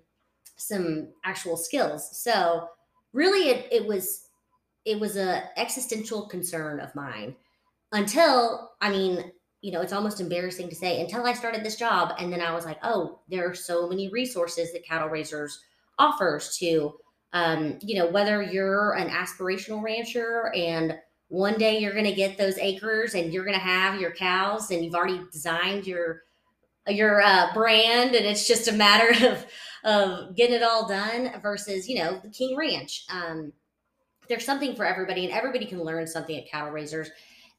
some 0.57 1.09
actual 1.23 1.57
skills. 1.57 2.17
So 2.17 2.69
really, 3.13 3.49
it, 3.49 3.67
it 3.71 3.87
was 3.87 4.27
it 4.85 4.99
was 4.99 5.17
a 5.17 5.43
existential 5.59 6.27
concern 6.27 6.79
of 6.79 6.93
mine 6.95 7.35
until 7.91 8.71
I 8.81 8.89
mean, 8.89 9.31
you 9.61 9.71
know, 9.71 9.81
it's 9.81 9.93
almost 9.93 10.21
embarrassing 10.21 10.69
to 10.69 10.75
say 10.75 11.01
until 11.01 11.25
I 11.25 11.33
started 11.33 11.63
this 11.63 11.75
job, 11.75 12.13
and 12.19 12.31
then 12.31 12.41
I 12.41 12.53
was 12.53 12.65
like, 12.65 12.79
oh, 12.83 13.19
there 13.29 13.49
are 13.49 13.55
so 13.55 13.87
many 13.89 14.09
resources 14.09 14.71
that 14.73 14.85
cattle 14.85 15.09
raisers 15.09 15.59
offers 15.97 16.57
to 16.57 16.95
um, 17.35 17.77
you 17.81 17.99
know, 17.99 18.07
whether 18.07 18.41
you're 18.41 18.93
an 18.93 19.09
aspirational 19.09 19.83
rancher 19.83 20.53
and 20.55 20.97
one 21.27 21.57
day 21.57 21.79
you're 21.79 21.91
going 21.91 22.05
to 22.05 22.13
get 22.13 22.37
those 22.37 22.57
acres 22.57 23.13
and 23.13 23.33
you're 23.33 23.43
going 23.43 23.57
to 23.57 23.63
have 23.63 23.99
your 23.99 24.11
cows 24.11 24.71
and 24.71 24.85
you've 24.85 24.95
already 24.95 25.19
designed 25.33 25.85
your 25.85 26.21
your 26.87 27.21
uh, 27.21 27.53
brand 27.53 28.15
and 28.15 28.25
it's 28.25 28.47
just 28.47 28.67
a 28.67 28.71
matter 28.71 29.09
of 29.27 29.45
of 29.83 30.35
getting 30.35 30.55
it 30.55 30.63
all 30.63 30.87
done 30.87 31.31
versus 31.41 31.87
you 31.87 31.97
know 31.99 32.19
the 32.23 32.29
king 32.29 32.55
ranch. 32.55 33.05
Um, 33.09 33.53
there's 34.27 34.45
something 34.45 34.75
for 34.75 34.85
everybody 34.85 35.25
and 35.25 35.33
everybody 35.33 35.65
can 35.65 35.83
learn 35.83 36.07
something 36.07 36.35
at 36.35 36.49
cattle 36.49 36.71
raisers. 36.71 37.09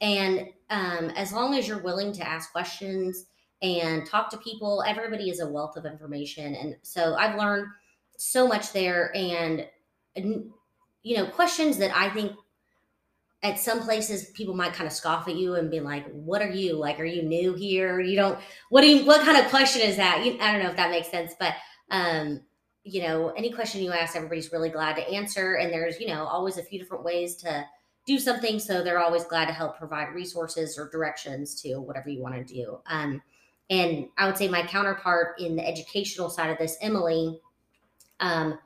And 0.00 0.48
um, 0.68 1.10
as 1.10 1.32
long 1.32 1.54
as 1.54 1.68
you're 1.68 1.82
willing 1.82 2.12
to 2.14 2.28
ask 2.28 2.50
questions 2.50 3.26
and 3.62 4.04
talk 4.06 4.28
to 4.30 4.36
people 4.38 4.84
everybody 4.86 5.30
is 5.30 5.40
a 5.40 5.48
wealth 5.48 5.76
of 5.76 5.86
information. 5.86 6.54
And 6.54 6.76
so 6.82 7.14
i've 7.14 7.38
learned 7.38 7.66
so 8.18 8.46
much 8.46 8.72
there 8.72 9.14
and 9.14 9.66
you 10.14 11.16
know 11.16 11.26
questions 11.26 11.76
that 11.76 11.94
i 11.94 12.08
think 12.10 12.32
at 13.46 13.60
some 13.60 13.80
places 13.80 14.30
people 14.30 14.54
might 14.54 14.72
kind 14.72 14.88
of 14.88 14.92
scoff 14.92 15.28
at 15.28 15.36
you 15.36 15.54
and 15.54 15.70
be 15.70 15.78
like 15.78 16.06
what 16.10 16.42
are 16.42 16.50
you? 16.50 16.74
Like 16.74 16.98
are 16.98 17.04
you 17.04 17.22
new 17.22 17.54
here? 17.54 18.00
You 18.00 18.16
don't 18.16 18.38
what 18.70 18.80
do 18.80 18.88
you 18.88 19.06
what 19.06 19.24
kind 19.24 19.38
of 19.38 19.48
question 19.50 19.82
is 19.82 19.96
that? 19.96 20.24
You, 20.24 20.36
i 20.40 20.52
don't 20.52 20.62
know 20.62 20.70
if 20.70 20.76
that 20.76 20.90
makes 20.90 21.08
sense 21.08 21.34
but 21.38 21.54
um 21.90 22.40
you 22.82 23.02
know 23.02 23.28
any 23.30 23.52
question 23.52 23.82
you 23.82 23.92
ask 23.92 24.16
everybody's 24.16 24.50
really 24.50 24.68
glad 24.68 24.96
to 24.96 25.08
answer 25.08 25.54
and 25.54 25.72
there's 25.72 26.00
you 26.00 26.08
know 26.08 26.24
always 26.24 26.58
a 26.58 26.62
few 26.62 26.78
different 26.78 27.04
ways 27.04 27.36
to 27.36 27.64
do 28.06 28.18
something 28.18 28.58
so 28.58 28.82
they're 28.82 29.00
always 29.00 29.24
glad 29.24 29.46
to 29.46 29.52
help 29.52 29.78
provide 29.78 30.12
resources 30.12 30.76
or 30.78 30.88
directions 30.90 31.60
to 31.62 31.76
whatever 31.76 32.08
you 32.08 32.20
want 32.20 32.34
to 32.34 32.54
do. 32.54 32.78
Um 32.86 33.22
and 33.70 34.08
i 34.18 34.26
would 34.26 34.36
say 34.36 34.48
my 34.48 34.66
counterpart 34.66 35.40
in 35.40 35.54
the 35.54 35.66
educational 35.66 36.30
side 36.30 36.50
of 36.50 36.58
this 36.58 36.76
emily 36.80 37.40
um, 38.20 38.58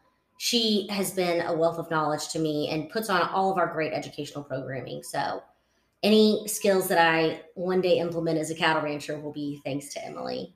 she 0.42 0.86
has 0.88 1.10
been 1.10 1.42
a 1.42 1.52
wealth 1.52 1.78
of 1.78 1.90
knowledge 1.90 2.28
to 2.28 2.38
me 2.38 2.70
and 2.70 2.88
puts 2.88 3.10
on 3.10 3.20
all 3.28 3.52
of 3.52 3.58
our 3.58 3.66
great 3.66 3.92
educational 3.92 4.42
programming. 4.42 5.02
So, 5.02 5.42
any 6.02 6.48
skills 6.48 6.88
that 6.88 6.96
I 6.96 7.42
one 7.56 7.82
day 7.82 7.98
implement 7.98 8.38
as 8.38 8.50
a 8.50 8.54
cattle 8.54 8.80
rancher 8.80 9.20
will 9.20 9.34
be 9.34 9.60
thanks 9.66 9.92
to 9.92 10.02
Emily. 10.02 10.54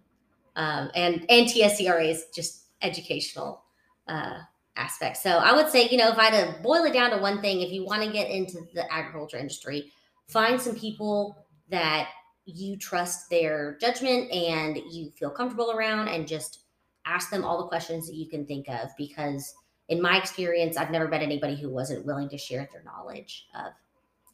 Um, 0.56 0.90
and 0.94 1.26
and 1.28 1.46
TSCRA 1.46 2.08
is 2.08 2.24
just 2.34 2.68
educational 2.80 3.62
uh, 4.08 4.38
aspects. 4.76 5.22
So 5.22 5.32
I 5.32 5.52
would 5.52 5.68
say, 5.68 5.86
you 5.90 5.98
know, 5.98 6.08
if 6.08 6.16
I 6.16 6.30
had 6.30 6.54
to 6.56 6.62
boil 6.62 6.84
it 6.84 6.94
down 6.94 7.10
to 7.10 7.18
one 7.18 7.42
thing, 7.42 7.60
if 7.60 7.70
you 7.70 7.84
want 7.84 8.02
to 8.02 8.10
get 8.10 8.30
into 8.30 8.62
the 8.72 8.90
agriculture 8.90 9.36
industry, 9.36 9.92
find 10.28 10.58
some 10.58 10.76
people 10.76 11.44
that 11.68 12.08
you 12.46 12.78
trust 12.78 13.28
their 13.28 13.76
judgment 13.82 14.32
and 14.32 14.78
you 14.90 15.10
feel 15.10 15.28
comfortable 15.28 15.72
around, 15.72 16.08
and 16.08 16.26
just 16.26 16.60
ask 17.04 17.28
them 17.28 17.44
all 17.44 17.58
the 17.58 17.68
questions 17.68 18.06
that 18.06 18.14
you 18.14 18.30
can 18.30 18.46
think 18.46 18.66
of 18.70 18.88
because 18.96 19.52
in 19.88 20.00
my 20.00 20.16
experience 20.16 20.76
i've 20.76 20.90
never 20.90 21.08
met 21.08 21.22
anybody 21.22 21.56
who 21.56 21.68
wasn't 21.68 22.04
willing 22.04 22.28
to 22.28 22.38
share 22.38 22.68
their 22.72 22.82
knowledge 22.82 23.46
of 23.54 23.72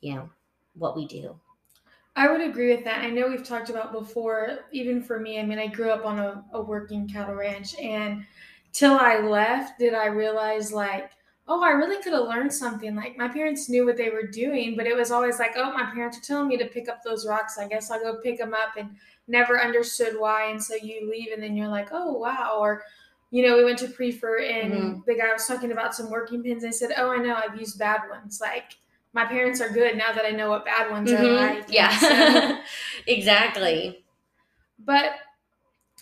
you 0.00 0.14
know 0.14 0.28
what 0.74 0.96
we 0.96 1.06
do 1.06 1.34
i 2.16 2.30
would 2.30 2.40
agree 2.40 2.74
with 2.74 2.84
that 2.84 3.02
i 3.02 3.10
know 3.10 3.28
we've 3.28 3.46
talked 3.46 3.70
about 3.70 3.92
before 3.92 4.60
even 4.72 5.02
for 5.02 5.18
me 5.18 5.38
i 5.38 5.44
mean 5.44 5.58
i 5.58 5.66
grew 5.66 5.90
up 5.90 6.04
on 6.04 6.18
a, 6.18 6.44
a 6.52 6.60
working 6.60 7.08
cattle 7.08 7.34
ranch 7.34 7.78
and 7.78 8.24
till 8.72 8.94
i 8.94 9.18
left 9.18 9.78
did 9.78 9.94
i 9.94 10.06
realize 10.06 10.72
like 10.72 11.10
oh 11.48 11.62
i 11.62 11.70
really 11.70 12.00
could 12.02 12.12
have 12.12 12.28
learned 12.28 12.52
something 12.52 12.94
like 12.94 13.16
my 13.16 13.28
parents 13.28 13.68
knew 13.68 13.84
what 13.84 13.96
they 13.96 14.10
were 14.10 14.26
doing 14.26 14.76
but 14.76 14.86
it 14.86 14.96
was 14.96 15.10
always 15.10 15.38
like 15.38 15.52
oh 15.56 15.72
my 15.72 15.90
parents 15.92 16.16
are 16.16 16.22
telling 16.22 16.48
me 16.48 16.56
to 16.56 16.66
pick 16.66 16.88
up 16.88 17.02
those 17.02 17.26
rocks 17.26 17.58
i 17.58 17.66
guess 17.66 17.90
i'll 17.90 18.00
go 18.00 18.20
pick 18.22 18.38
them 18.38 18.54
up 18.54 18.76
and 18.76 18.90
never 19.30 19.62
understood 19.62 20.14
why. 20.18 20.50
And 20.50 20.62
so 20.62 20.74
you 20.74 21.08
leave 21.10 21.32
and 21.32 21.42
then 21.42 21.56
you're 21.56 21.68
like, 21.68 21.88
oh, 21.92 22.12
wow. 22.12 22.58
Or, 22.60 22.82
you 23.30 23.46
know, 23.46 23.56
we 23.56 23.64
went 23.64 23.78
to 23.78 23.88
Prefer 23.88 24.40
and 24.40 24.72
mm-hmm. 24.72 25.00
the 25.06 25.14
guy 25.14 25.32
was 25.32 25.46
talking 25.46 25.72
about 25.72 25.94
some 25.94 26.10
working 26.10 26.42
pens. 26.42 26.64
I 26.64 26.70
said, 26.70 26.90
oh, 26.96 27.10
I 27.10 27.18
know, 27.18 27.34
I've 27.34 27.58
used 27.58 27.78
bad 27.78 28.02
ones. 28.10 28.40
Like, 28.40 28.76
my 29.12 29.24
parents 29.24 29.60
are 29.60 29.70
good 29.70 29.96
now 29.96 30.12
that 30.12 30.24
I 30.24 30.30
know 30.30 30.50
what 30.50 30.64
bad 30.64 30.90
ones 30.90 31.10
mm-hmm. 31.10 31.24
are 31.24 31.32
like. 31.32 31.66
Yeah, 31.68 31.96
so, 31.96 32.60
exactly. 33.06 34.04
But 34.78 35.12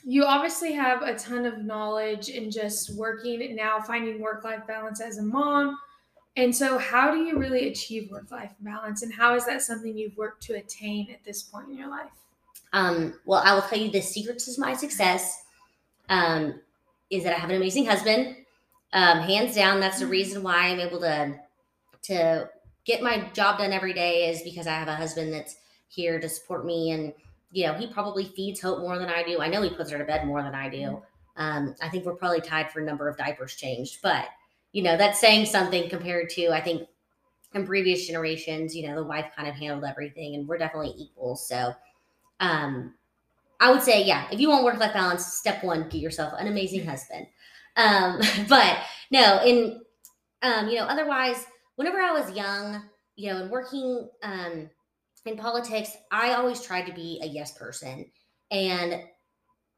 you 0.04 0.24
obviously 0.24 0.72
have 0.72 1.02
a 1.02 1.14
ton 1.14 1.44
of 1.44 1.58
knowledge 1.58 2.28
in 2.28 2.50
just 2.50 2.94
working 2.96 3.54
now, 3.56 3.80
finding 3.80 4.20
work 4.20 4.44
life 4.44 4.66
balance 4.66 5.00
as 5.00 5.18
a 5.18 5.22
mom. 5.22 5.78
And 6.36 6.54
so, 6.54 6.78
how 6.78 7.10
do 7.10 7.18
you 7.18 7.36
really 7.36 7.68
achieve 7.68 8.10
work 8.10 8.30
life 8.30 8.52
balance? 8.60 9.02
And 9.02 9.12
how 9.12 9.34
is 9.34 9.44
that 9.46 9.60
something 9.60 9.96
you've 9.96 10.16
worked 10.16 10.42
to 10.44 10.54
attain 10.54 11.10
at 11.10 11.24
this 11.24 11.42
point 11.42 11.68
in 11.68 11.76
your 11.76 11.90
life? 11.90 12.10
Um, 12.72 13.18
well, 13.24 13.42
I 13.44 13.54
will 13.54 13.62
tell 13.62 13.78
you 13.78 13.90
the 13.90 14.00
secrets 14.00 14.54
to 14.54 14.60
my 14.60 14.74
success 14.74 15.42
um, 16.08 16.60
is 17.10 17.24
that 17.24 17.34
I 17.34 17.38
have 17.38 17.50
an 17.50 17.56
amazing 17.56 17.86
husband. 17.86 18.36
Um, 18.92 19.20
hands 19.20 19.54
down, 19.54 19.80
that's 19.80 19.98
the 19.98 20.04
mm-hmm. 20.04 20.12
reason 20.12 20.42
why 20.42 20.68
I'm 20.68 20.80
able 20.80 21.00
to 21.00 21.38
to 22.04 22.48
get 22.84 23.02
my 23.02 23.28
job 23.34 23.58
done 23.58 23.72
every 23.72 23.92
day 23.92 24.30
is 24.30 24.42
because 24.42 24.66
I 24.66 24.72
have 24.72 24.88
a 24.88 24.94
husband 24.94 25.32
that's 25.32 25.56
here 25.88 26.18
to 26.18 26.28
support 26.28 26.64
me, 26.64 26.92
and 26.92 27.12
you 27.50 27.66
know 27.66 27.74
he 27.74 27.86
probably 27.86 28.24
feeds 28.24 28.60
Hope 28.60 28.80
more 28.80 28.98
than 28.98 29.08
I 29.08 29.22
do. 29.22 29.40
I 29.40 29.48
know 29.48 29.62
he 29.62 29.70
puts 29.70 29.90
her 29.90 29.98
to 29.98 30.04
bed 30.04 30.26
more 30.26 30.42
than 30.42 30.54
I 30.54 30.68
do. 30.68 30.78
Mm-hmm. 30.78 31.42
Um, 31.42 31.74
I 31.82 31.88
think 31.88 32.04
we're 32.04 32.14
probably 32.14 32.40
tied 32.40 32.70
for 32.70 32.80
a 32.80 32.84
number 32.84 33.08
of 33.08 33.16
diapers 33.16 33.54
changed, 33.54 33.98
but 34.02 34.26
you 34.72 34.82
know 34.82 34.96
that's 34.96 35.20
saying 35.20 35.46
something 35.46 35.88
compared 35.90 36.30
to 36.30 36.48
I 36.48 36.60
think 36.60 36.88
in 37.54 37.66
previous 37.66 38.06
generations. 38.06 38.74
You 38.74 38.88
know 38.88 38.96
the 38.96 39.04
wife 39.04 39.26
kind 39.36 39.48
of 39.48 39.54
handled 39.54 39.84
everything, 39.84 40.34
and 40.34 40.48
we're 40.48 40.58
definitely 40.58 40.94
equal. 40.96 41.36
So 41.36 41.74
um, 42.40 42.94
I 43.60 43.70
would 43.70 43.82
say, 43.82 44.04
yeah, 44.04 44.26
if 44.30 44.40
you 44.40 44.48
want 44.48 44.64
work 44.64 44.78
life 44.78 44.92
balance, 44.92 45.26
step 45.26 45.64
one, 45.64 45.88
get 45.88 46.00
yourself 46.00 46.34
an 46.38 46.46
amazing 46.46 46.86
husband. 46.86 47.26
Um, 47.76 48.20
but 48.48 48.78
no, 49.10 49.40
in, 49.44 49.80
um, 50.42 50.68
you 50.68 50.76
know, 50.76 50.84
otherwise, 50.84 51.44
whenever 51.76 52.00
I 52.00 52.12
was 52.12 52.36
young, 52.36 52.82
you 53.16 53.32
know, 53.32 53.42
and 53.42 53.50
working 53.50 54.08
um, 54.22 54.70
in 55.26 55.36
politics, 55.36 55.90
I 56.10 56.34
always 56.34 56.60
tried 56.60 56.86
to 56.86 56.92
be 56.92 57.20
a 57.22 57.26
yes 57.26 57.52
person. 57.52 58.06
And, 58.50 59.02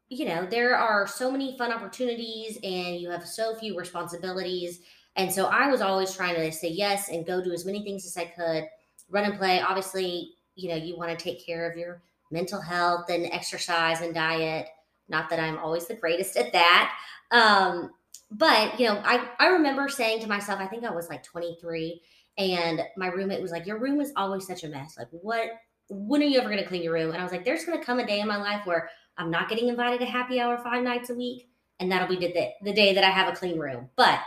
you 0.09 0.25
know, 0.25 0.45
there 0.45 0.75
are 0.77 1.07
so 1.07 1.31
many 1.31 1.57
fun 1.57 1.71
opportunities 1.71 2.57
and 2.63 2.97
you 2.97 3.09
have 3.09 3.25
so 3.25 3.55
few 3.55 3.77
responsibilities. 3.77 4.81
And 5.15 5.31
so 5.31 5.47
I 5.47 5.69
was 5.69 5.81
always 5.81 6.15
trying 6.15 6.35
to 6.35 6.51
say 6.51 6.69
yes 6.69 7.09
and 7.09 7.25
go 7.25 7.43
do 7.43 7.51
as 7.51 7.65
many 7.65 7.83
things 7.83 8.05
as 8.05 8.15
I 8.15 8.25
could, 8.25 8.65
run 9.09 9.25
and 9.25 9.37
play. 9.37 9.59
Obviously, 9.59 10.33
you 10.55 10.69
know, 10.69 10.75
you 10.75 10.95
want 10.97 11.17
to 11.17 11.21
take 11.21 11.45
care 11.45 11.69
of 11.69 11.77
your 11.77 12.01
mental 12.31 12.61
health 12.61 13.09
and 13.09 13.25
exercise 13.25 14.01
and 14.01 14.13
diet. 14.13 14.67
Not 15.09 15.29
that 15.29 15.39
I'm 15.39 15.57
always 15.59 15.87
the 15.87 15.95
greatest 15.95 16.37
at 16.37 16.53
that. 16.53 16.93
Um, 17.31 17.91
but 18.31 18.79
you 18.79 18.87
know, 18.87 19.01
I, 19.03 19.27
I 19.39 19.47
remember 19.47 19.89
saying 19.89 20.21
to 20.21 20.27
myself, 20.27 20.59
I 20.59 20.67
think 20.67 20.85
I 20.85 20.91
was 20.91 21.09
like 21.09 21.23
23, 21.23 22.01
and 22.37 22.81
my 22.95 23.07
roommate 23.07 23.41
was 23.41 23.51
like, 23.51 23.65
Your 23.65 23.79
room 23.79 23.99
is 23.99 24.13
always 24.15 24.47
such 24.47 24.63
a 24.63 24.69
mess. 24.69 24.95
Like, 24.97 25.09
what 25.11 25.49
when 25.89 26.21
are 26.21 26.25
you 26.25 26.39
ever 26.39 26.49
gonna 26.49 26.65
clean 26.65 26.83
your 26.83 26.93
room? 26.93 27.11
And 27.11 27.19
I 27.19 27.23
was 27.23 27.31
like, 27.31 27.43
There's 27.43 27.65
gonna 27.65 27.83
come 27.83 27.99
a 27.99 28.07
day 28.07 28.21
in 28.21 28.27
my 28.27 28.37
life 28.37 28.65
where 28.65 28.89
I'm 29.17 29.29
not 29.29 29.49
getting 29.49 29.67
invited 29.67 29.99
to 29.99 30.05
happy 30.05 30.39
hour 30.39 30.57
five 30.57 30.83
nights 30.83 31.09
a 31.09 31.15
week, 31.15 31.49
and 31.79 31.91
that'll 31.91 32.07
be 32.07 32.15
the, 32.15 32.49
the 32.63 32.73
day 32.73 32.93
that 32.93 33.03
I 33.03 33.09
have 33.09 33.31
a 33.31 33.35
clean 33.35 33.59
room. 33.59 33.89
But 33.97 34.19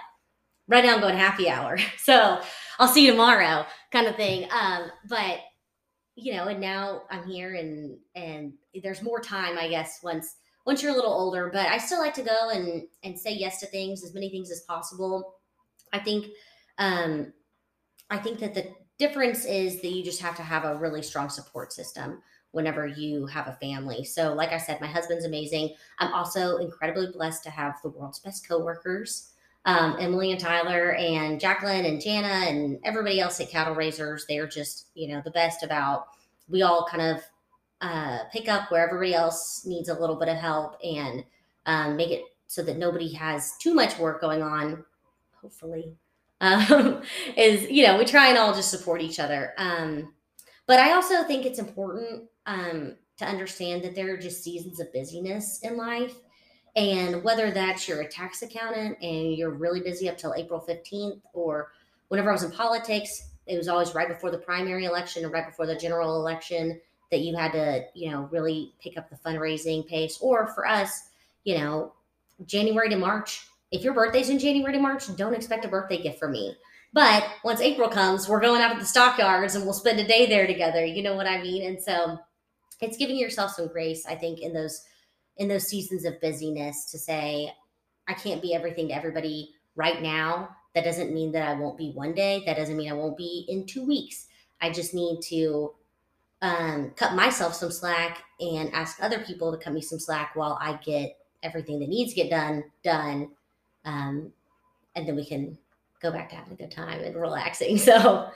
right 0.68 0.84
now 0.84 0.94
I'm 0.94 1.00
going 1.00 1.16
happy 1.16 1.48
hour. 1.48 1.78
So 1.98 2.40
I'll 2.78 2.88
see 2.88 3.06
you 3.06 3.12
tomorrow 3.12 3.64
kind 3.90 4.06
of 4.06 4.16
thing. 4.16 4.46
Um, 4.50 4.90
but 5.08 5.38
you 6.16 6.32
know, 6.32 6.46
and 6.48 6.60
now 6.60 7.02
I'm 7.10 7.26
here 7.26 7.54
and 7.54 7.98
and 8.14 8.52
there's 8.82 9.02
more 9.02 9.20
time, 9.20 9.58
I 9.58 9.68
guess, 9.68 10.00
once 10.02 10.36
once 10.66 10.82
you're 10.82 10.92
a 10.92 10.96
little 10.96 11.12
older, 11.12 11.50
but 11.52 11.66
I 11.66 11.78
still 11.78 11.98
like 11.98 12.14
to 12.14 12.22
go 12.22 12.50
and 12.50 12.84
and 13.02 13.18
say 13.18 13.32
yes 13.32 13.60
to 13.60 13.66
things, 13.66 14.04
as 14.04 14.14
many 14.14 14.30
things 14.30 14.50
as 14.50 14.62
possible. 14.62 15.34
I 15.92 15.98
think 15.98 16.26
um 16.78 17.32
I 18.10 18.18
think 18.18 18.38
that 18.40 18.54
the 18.54 18.68
difference 18.98 19.44
is 19.44 19.80
that 19.80 19.90
you 19.90 20.04
just 20.04 20.20
have 20.20 20.36
to 20.36 20.42
have 20.42 20.64
a 20.64 20.76
really 20.76 21.02
strong 21.02 21.28
support 21.28 21.72
system 21.72 22.22
whenever 22.52 22.86
you 22.86 23.26
have 23.26 23.48
a 23.48 23.54
family. 23.60 24.04
So, 24.04 24.32
like 24.34 24.52
I 24.52 24.58
said, 24.58 24.80
my 24.80 24.86
husband's 24.86 25.24
amazing. 25.24 25.74
I'm 25.98 26.12
also 26.14 26.58
incredibly 26.58 27.08
blessed 27.12 27.42
to 27.44 27.50
have 27.50 27.80
the 27.82 27.90
world's 27.90 28.20
best 28.20 28.46
coworkers. 28.48 29.33
Um, 29.66 29.96
Emily 29.98 30.30
and 30.30 30.40
Tyler 30.40 30.92
and 30.94 31.40
Jacqueline 31.40 31.86
and 31.86 32.00
Jana 32.00 32.46
and 32.48 32.78
everybody 32.84 33.20
else 33.20 33.40
at 33.40 33.50
Cattle 33.50 33.74
Raisers, 33.74 34.26
they're 34.28 34.46
just, 34.46 34.88
you 34.94 35.08
know, 35.08 35.22
the 35.24 35.30
best 35.30 35.62
about 35.62 36.08
we 36.48 36.62
all 36.62 36.86
kind 36.86 37.16
of 37.16 37.24
uh, 37.80 38.24
pick 38.32 38.48
up 38.48 38.70
where 38.70 38.86
everybody 38.86 39.14
else 39.14 39.64
needs 39.66 39.88
a 39.88 39.98
little 39.98 40.16
bit 40.16 40.28
of 40.28 40.36
help 40.36 40.76
and 40.84 41.24
um, 41.66 41.96
make 41.96 42.10
it 42.10 42.24
so 42.46 42.62
that 42.62 42.78
nobody 42.78 43.12
has 43.12 43.54
too 43.58 43.74
much 43.74 43.98
work 43.98 44.20
going 44.20 44.42
on, 44.42 44.84
hopefully. 45.40 45.96
Um, 46.40 47.02
is, 47.36 47.68
you 47.70 47.86
know, 47.86 47.98
we 47.98 48.04
try 48.04 48.28
and 48.28 48.38
all 48.38 48.54
just 48.54 48.70
support 48.70 49.00
each 49.00 49.18
other. 49.18 49.54
Um, 49.58 50.14
but 50.66 50.78
I 50.78 50.92
also 50.92 51.24
think 51.24 51.44
it's 51.44 51.58
important 51.58 52.24
um, 52.46 52.96
to 53.18 53.24
understand 53.24 53.82
that 53.84 53.94
there 53.94 54.12
are 54.14 54.18
just 54.18 54.42
seasons 54.42 54.80
of 54.80 54.92
busyness 54.92 55.60
in 55.62 55.76
life. 55.76 56.14
And 56.76 57.22
whether 57.22 57.50
that's 57.50 57.86
you're 57.86 58.00
a 58.00 58.08
tax 58.08 58.42
accountant 58.42 58.98
and 59.00 59.34
you're 59.34 59.50
really 59.50 59.80
busy 59.80 60.08
up 60.08 60.18
till 60.18 60.34
April 60.34 60.64
15th, 60.66 61.20
or 61.32 61.70
whenever 62.08 62.30
I 62.30 62.32
was 62.32 62.42
in 62.42 62.50
politics, 62.50 63.30
it 63.46 63.56
was 63.56 63.68
always 63.68 63.94
right 63.94 64.08
before 64.08 64.30
the 64.30 64.38
primary 64.38 64.84
election 64.84 65.24
or 65.24 65.28
right 65.28 65.46
before 65.46 65.66
the 65.66 65.76
general 65.76 66.16
election 66.16 66.80
that 67.10 67.20
you 67.20 67.36
had 67.36 67.52
to, 67.52 67.84
you 67.94 68.10
know, 68.10 68.28
really 68.32 68.72
pick 68.82 68.96
up 68.96 69.08
the 69.08 69.16
fundraising 69.16 69.86
pace. 69.86 70.18
Or 70.20 70.48
for 70.48 70.66
us, 70.66 71.10
you 71.44 71.58
know, 71.58 71.92
January 72.46 72.88
to 72.88 72.96
March. 72.96 73.46
If 73.70 73.82
your 73.82 73.94
birthday's 73.94 74.30
in 74.30 74.38
January 74.38 74.72
to 74.72 74.80
March, 74.80 75.14
don't 75.16 75.34
expect 75.34 75.64
a 75.64 75.68
birthday 75.68 76.02
gift 76.02 76.18
from 76.18 76.32
me. 76.32 76.56
But 76.92 77.24
once 77.44 77.60
April 77.60 77.88
comes, 77.88 78.28
we're 78.28 78.40
going 78.40 78.62
out 78.62 78.72
to 78.72 78.78
the 78.78 78.86
stockyards 78.86 79.54
and 79.54 79.64
we'll 79.64 79.74
spend 79.74 79.98
a 79.98 80.06
day 80.06 80.26
there 80.26 80.46
together. 80.46 80.84
You 80.84 81.02
know 81.02 81.14
what 81.14 81.26
I 81.26 81.42
mean? 81.42 81.68
And 81.68 81.80
so 81.80 82.18
it's 82.80 82.96
giving 82.96 83.16
yourself 83.16 83.50
some 83.50 83.68
grace, 83.68 84.06
I 84.06 84.14
think, 84.14 84.40
in 84.40 84.54
those 84.54 84.84
in 85.36 85.48
those 85.48 85.68
seasons 85.68 86.04
of 86.04 86.20
busyness 86.20 86.90
to 86.90 86.98
say, 86.98 87.52
I 88.08 88.14
can't 88.14 88.42
be 88.42 88.54
everything 88.54 88.88
to 88.88 88.94
everybody 88.94 89.54
right 89.76 90.02
now. 90.02 90.56
That 90.74 90.84
doesn't 90.84 91.14
mean 91.14 91.32
that 91.32 91.48
I 91.48 91.54
won't 91.54 91.78
be 91.78 91.92
one 91.92 92.14
day. 92.14 92.42
That 92.46 92.56
doesn't 92.56 92.76
mean 92.76 92.90
I 92.90 92.94
won't 92.94 93.16
be 93.16 93.46
in 93.48 93.66
two 93.66 93.86
weeks. 93.86 94.26
I 94.60 94.70
just 94.70 94.94
need 94.94 95.20
to 95.22 95.72
um, 96.42 96.92
cut 96.96 97.14
myself 97.14 97.54
some 97.54 97.70
slack 97.70 98.22
and 98.40 98.72
ask 98.72 99.02
other 99.02 99.20
people 99.20 99.52
to 99.52 99.58
cut 99.58 99.72
me 99.72 99.80
some 99.80 99.98
slack 99.98 100.34
while 100.36 100.58
I 100.60 100.74
get 100.84 101.16
everything 101.42 101.78
that 101.80 101.88
needs 101.88 102.12
to 102.14 102.22
get 102.22 102.30
done 102.30 102.64
done. 102.82 103.30
Um, 103.84 104.32
and 104.96 105.06
then 105.06 105.16
we 105.16 105.24
can 105.24 105.58
go 106.02 106.10
back 106.10 106.28
to 106.30 106.36
having 106.36 106.52
a 106.52 106.56
good 106.56 106.70
time 106.70 107.00
and 107.00 107.16
relaxing. 107.16 107.78
So 107.84 108.30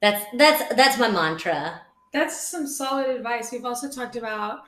that's 0.00 0.24
that's 0.36 0.74
that's 0.74 0.98
my 0.98 1.08
mantra. 1.08 1.80
That's 2.12 2.38
some 2.38 2.66
solid 2.66 3.08
advice. 3.08 3.50
We've 3.50 3.64
also 3.64 3.88
talked 3.88 4.16
about 4.16 4.64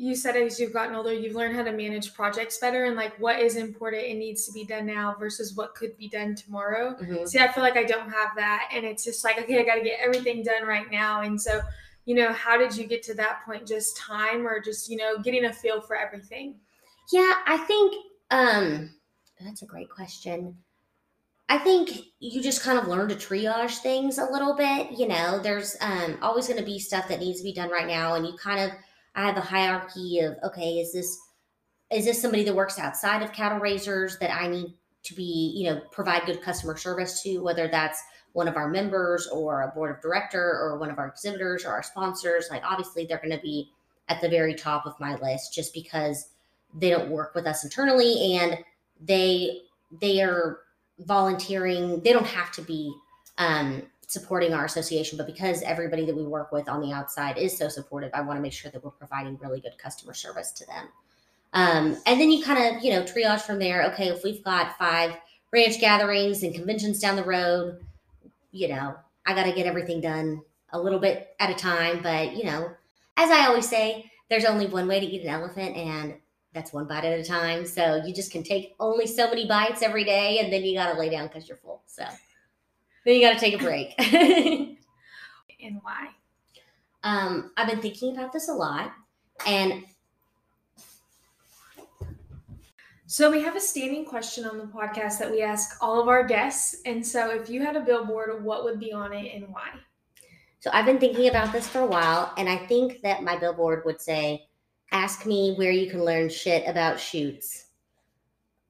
you 0.00 0.14
said 0.14 0.34
as 0.34 0.58
you've 0.58 0.72
gotten 0.72 0.94
older, 0.94 1.12
you've 1.12 1.34
learned 1.34 1.54
how 1.54 1.62
to 1.62 1.72
manage 1.72 2.14
projects 2.14 2.56
better 2.56 2.86
and 2.86 2.96
like 2.96 3.12
what 3.20 3.38
is 3.38 3.56
important 3.56 4.02
and 4.06 4.18
needs 4.18 4.46
to 4.46 4.52
be 4.52 4.64
done 4.64 4.86
now 4.86 5.14
versus 5.20 5.54
what 5.54 5.74
could 5.74 5.94
be 5.98 6.08
done 6.08 6.34
tomorrow. 6.34 6.94
Mm-hmm. 6.94 7.26
See, 7.26 7.38
I 7.38 7.52
feel 7.52 7.62
like 7.62 7.76
I 7.76 7.84
don't 7.84 8.10
have 8.10 8.30
that. 8.36 8.70
And 8.72 8.86
it's 8.86 9.04
just 9.04 9.22
like, 9.24 9.38
okay, 9.38 9.60
I 9.60 9.62
got 9.62 9.74
to 9.74 9.82
get 9.82 10.00
everything 10.02 10.42
done 10.42 10.66
right 10.66 10.90
now. 10.90 11.20
And 11.20 11.38
so, 11.38 11.60
you 12.06 12.14
know, 12.14 12.32
how 12.32 12.56
did 12.56 12.74
you 12.74 12.86
get 12.86 13.02
to 13.04 13.14
that 13.16 13.44
point? 13.44 13.66
Just 13.66 13.94
time 13.98 14.46
or 14.46 14.58
just, 14.58 14.88
you 14.88 14.96
know, 14.96 15.18
getting 15.18 15.44
a 15.44 15.52
feel 15.52 15.82
for 15.82 15.96
everything? 15.96 16.54
Yeah, 17.12 17.34
I 17.46 17.58
think 17.58 17.94
um 18.30 18.94
that's 19.38 19.60
a 19.60 19.66
great 19.66 19.90
question. 19.90 20.56
I 21.50 21.58
think 21.58 21.90
you 22.20 22.40
just 22.40 22.62
kind 22.62 22.78
of 22.78 22.88
learn 22.88 23.10
to 23.10 23.16
triage 23.16 23.78
things 23.78 24.16
a 24.16 24.24
little 24.24 24.54
bit. 24.54 24.92
You 24.92 25.08
know, 25.08 25.40
there's 25.40 25.76
um, 25.80 26.16
always 26.22 26.46
going 26.46 26.60
to 26.60 26.64
be 26.64 26.78
stuff 26.78 27.08
that 27.08 27.18
needs 27.18 27.40
to 27.40 27.44
be 27.44 27.52
done 27.52 27.70
right 27.70 27.88
now, 27.88 28.14
and 28.14 28.24
you 28.24 28.34
kind 28.36 28.60
of 28.60 28.70
I 29.14 29.26
have 29.26 29.36
a 29.36 29.42
hierarchy 29.42 30.20
of 30.20 30.36
okay, 30.44 30.78
is 30.78 30.92
this 30.92 31.18
is 31.90 32.04
this 32.04 32.20
somebody 32.20 32.44
that 32.44 32.54
works 32.54 32.78
outside 32.78 33.22
of 33.22 33.32
cattle 33.32 33.58
raisers 33.58 34.18
that 34.18 34.34
I 34.34 34.46
need 34.46 34.74
to 35.02 35.14
be 35.14 35.52
you 35.56 35.70
know 35.70 35.80
provide 35.90 36.26
good 36.26 36.42
customer 36.42 36.76
service 36.76 37.22
to, 37.22 37.38
whether 37.38 37.68
that's 37.68 38.02
one 38.32 38.46
of 38.46 38.56
our 38.56 38.68
members 38.68 39.26
or 39.28 39.62
a 39.62 39.68
board 39.68 39.90
of 39.90 40.00
director 40.00 40.40
or 40.40 40.78
one 40.78 40.90
of 40.90 40.98
our 40.98 41.08
exhibitors 41.08 41.64
or 41.64 41.70
our 41.70 41.82
sponsors. 41.82 42.48
Like 42.50 42.62
obviously 42.64 43.04
they're 43.04 43.18
going 43.18 43.36
to 43.36 43.42
be 43.42 43.70
at 44.08 44.20
the 44.20 44.28
very 44.28 44.54
top 44.54 44.86
of 44.86 44.98
my 45.00 45.16
list 45.16 45.52
just 45.52 45.74
because 45.74 46.28
they 46.74 46.90
don't 46.90 47.10
work 47.10 47.34
with 47.34 47.46
us 47.46 47.64
internally 47.64 48.36
and 48.36 48.58
they 49.00 49.62
they 50.00 50.22
are 50.22 50.60
volunteering. 51.00 52.00
They 52.00 52.12
don't 52.12 52.26
have 52.26 52.52
to 52.52 52.62
be 52.62 52.92
um, 53.38 53.82
supporting 54.10 54.52
our 54.52 54.64
association, 54.64 55.16
but 55.16 55.28
because 55.28 55.62
everybody 55.62 56.04
that 56.04 56.16
we 56.16 56.24
work 56.24 56.50
with 56.50 56.68
on 56.68 56.80
the 56.80 56.92
outside 56.92 57.38
is 57.38 57.56
so 57.56 57.68
supportive, 57.68 58.10
I 58.12 58.22
want 58.22 58.38
to 58.38 58.42
make 58.42 58.52
sure 58.52 58.68
that 58.72 58.82
we're 58.82 58.90
providing 58.90 59.38
really 59.40 59.60
good 59.60 59.78
customer 59.78 60.14
service 60.14 60.50
to 60.50 60.66
them. 60.66 60.88
Um, 61.52 61.96
and 62.06 62.20
then 62.20 62.28
you 62.28 62.42
kind 62.42 62.76
of, 62.76 62.82
you 62.82 62.90
know, 62.90 63.04
triage 63.04 63.42
from 63.42 63.60
there. 63.60 63.84
Okay, 63.92 64.08
if 64.08 64.24
we've 64.24 64.42
got 64.42 64.76
five 64.76 65.14
ranch 65.52 65.78
gatherings 65.78 66.42
and 66.42 66.52
conventions 66.52 66.98
down 66.98 67.14
the 67.14 67.22
road, 67.22 67.84
you 68.50 68.66
know, 68.66 68.96
I 69.26 69.32
got 69.32 69.44
to 69.44 69.52
get 69.52 69.66
everything 69.66 70.00
done 70.00 70.42
a 70.72 70.80
little 70.80 70.98
bit 70.98 71.28
at 71.38 71.50
a 71.50 71.54
time. 71.54 72.02
But, 72.02 72.34
you 72.34 72.42
know, 72.42 72.68
as 73.16 73.30
I 73.30 73.46
always 73.46 73.68
say, 73.68 74.10
there's 74.28 74.44
only 74.44 74.66
one 74.66 74.88
way 74.88 74.98
to 74.98 75.06
eat 75.06 75.22
an 75.22 75.28
elephant, 75.28 75.76
and 75.76 76.16
that's 76.52 76.72
one 76.72 76.88
bite 76.88 77.04
at 77.04 77.16
a 77.16 77.24
time. 77.24 77.64
So 77.64 78.02
you 78.04 78.12
just 78.12 78.32
can 78.32 78.42
take 78.42 78.74
only 78.80 79.06
so 79.06 79.28
many 79.28 79.46
bites 79.46 79.82
every 79.82 80.02
day, 80.02 80.40
and 80.40 80.52
then 80.52 80.64
you 80.64 80.74
got 80.74 80.92
to 80.92 80.98
lay 80.98 81.10
down 81.10 81.28
because 81.28 81.46
you're 81.46 81.58
full. 81.58 81.82
So 81.86 82.04
then 83.04 83.14
you 83.14 83.20
got 83.20 83.34
to 83.34 83.40
take 83.40 83.54
a 83.54 83.58
break. 83.58 83.94
and 85.62 85.80
why? 85.82 86.08
Um, 87.02 87.52
I've 87.56 87.68
been 87.68 87.80
thinking 87.80 88.16
about 88.16 88.32
this 88.32 88.48
a 88.48 88.52
lot, 88.52 88.92
and 89.46 89.84
so 93.06 93.28
we 93.30 93.42
have 93.42 93.56
a 93.56 93.60
standing 93.60 94.04
question 94.04 94.44
on 94.44 94.56
the 94.56 94.66
podcast 94.66 95.18
that 95.18 95.30
we 95.30 95.42
ask 95.42 95.76
all 95.80 96.00
of 96.00 96.06
our 96.06 96.22
guests. 96.22 96.76
And 96.86 97.04
so, 97.04 97.30
if 97.30 97.50
you 97.50 97.60
had 97.60 97.74
a 97.74 97.80
billboard, 97.80 98.44
what 98.44 98.62
would 98.62 98.78
be 98.78 98.92
on 98.92 99.12
it 99.12 99.34
and 99.34 99.48
why? 99.48 99.70
So 100.60 100.70
I've 100.72 100.84
been 100.84 101.00
thinking 101.00 101.28
about 101.28 101.52
this 101.52 101.66
for 101.66 101.80
a 101.80 101.86
while, 101.86 102.32
and 102.36 102.48
I 102.48 102.56
think 102.66 103.00
that 103.02 103.24
my 103.24 103.36
billboard 103.36 103.82
would 103.86 104.00
say 104.00 104.46
ask 104.92 105.24
me 105.24 105.54
where 105.56 105.72
you 105.72 105.90
can 105.90 106.04
learn 106.04 106.28
shit 106.28 106.68
about 106.68 107.00
chutes. 107.00 107.66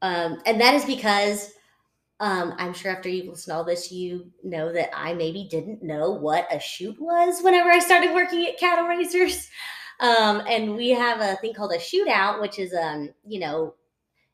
Um, 0.01 0.40
and 0.47 0.61
that 0.61 0.75
is 0.75 0.85
because 0.85 1.53
um, 2.20 2.54
I'm 2.59 2.74
sure 2.74 2.94
after 2.94 3.09
you've 3.09 3.28
listened 3.28 3.52
to 3.52 3.56
all 3.56 3.64
this, 3.64 3.90
you 3.90 4.30
know 4.44 4.70
that 4.72 4.90
I 4.94 5.14
maybe 5.14 5.48
didn't 5.50 5.83
know 5.83 6.11
what 6.11 6.46
a 6.54 6.61
chute 6.61 7.00
was 7.00 7.40
whenever 7.40 7.70
I 7.70 7.78
started 7.78 8.12
working 8.12 8.46
at 8.46 8.59
Cattle 8.59 8.87
Raisers. 8.87 9.48
Um, 10.00 10.42
and 10.46 10.76
we 10.76 10.90
have 10.90 11.20
a 11.20 11.37
thing 11.37 11.54
called 11.54 11.72
a 11.72 11.78
shootout, 11.78 12.40
which 12.40 12.59
is, 12.59 12.74
um, 12.74 13.11
you 13.26 13.40
know, 13.40 13.74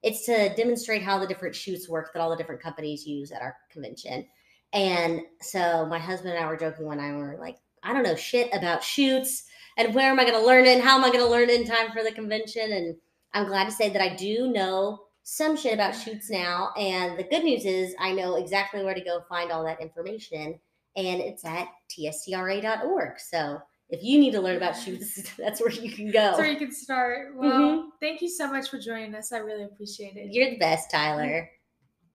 it's 0.02 0.26
to 0.26 0.54
demonstrate 0.54 1.02
how 1.02 1.18
the 1.18 1.26
different 1.26 1.54
chutes 1.54 1.88
work 1.88 2.12
that 2.12 2.20
all 2.20 2.30
the 2.30 2.36
different 2.36 2.62
companies 2.62 3.06
use 3.06 3.30
at 3.32 3.42
our 3.42 3.56
convention. 3.70 4.26
And 4.72 5.22
so 5.40 5.86
my 5.86 5.98
husband 5.98 6.34
and 6.34 6.44
I 6.44 6.48
were 6.48 6.56
joking 6.56 6.88
night, 6.88 7.12
we 7.12 7.18
were 7.18 7.38
like, 7.40 7.56
I 7.82 7.92
don't 7.92 8.02
know 8.02 8.16
shit 8.16 8.52
about 8.52 8.82
chutes 8.82 9.44
and 9.76 9.94
where 9.94 10.10
am 10.10 10.18
I 10.18 10.24
going 10.24 10.40
to 10.40 10.46
learn 10.46 10.66
it 10.66 10.74
and 10.74 10.82
how 10.82 10.96
am 10.96 11.04
I 11.04 11.08
going 11.08 11.24
to 11.24 11.30
learn 11.30 11.50
it 11.50 11.60
in 11.60 11.66
time 11.66 11.92
for 11.92 12.02
the 12.02 12.12
convention. 12.12 12.72
And 12.72 12.96
I'm 13.32 13.46
glad 13.46 13.64
to 13.64 13.70
say 13.70 13.90
that 13.90 14.02
I 14.02 14.16
do 14.16 14.48
know 14.48 15.05
some 15.28 15.56
shit 15.56 15.74
about 15.74 15.90
chutes 15.90 16.30
now. 16.30 16.70
And 16.76 17.18
the 17.18 17.24
good 17.24 17.42
news 17.42 17.64
is 17.64 17.96
I 17.98 18.12
know 18.12 18.36
exactly 18.36 18.84
where 18.84 18.94
to 18.94 19.00
go 19.00 19.22
find 19.28 19.50
all 19.50 19.64
that 19.64 19.80
information. 19.80 20.58
And 20.94 21.20
it's 21.20 21.44
at 21.44 21.66
tscra.org. 21.90 23.18
So 23.18 23.58
if 23.90 24.04
you 24.04 24.20
need 24.20 24.30
to 24.32 24.40
learn 24.40 24.56
about 24.56 24.76
chutes, 24.76 25.28
that's 25.38 25.60
where 25.60 25.72
you 25.72 25.90
can 25.90 26.12
go. 26.12 26.20
That's 26.20 26.38
where 26.38 26.50
you 26.50 26.58
can 26.58 26.70
start. 26.70 27.34
Well, 27.34 27.50
mm-hmm. 27.50 27.88
thank 28.00 28.22
you 28.22 28.28
so 28.28 28.48
much 28.48 28.70
for 28.70 28.78
joining 28.78 29.16
us. 29.16 29.32
I 29.32 29.38
really 29.38 29.64
appreciate 29.64 30.16
it. 30.16 30.32
You're 30.32 30.50
the 30.50 30.58
best, 30.58 30.92
Tyler. 30.92 31.50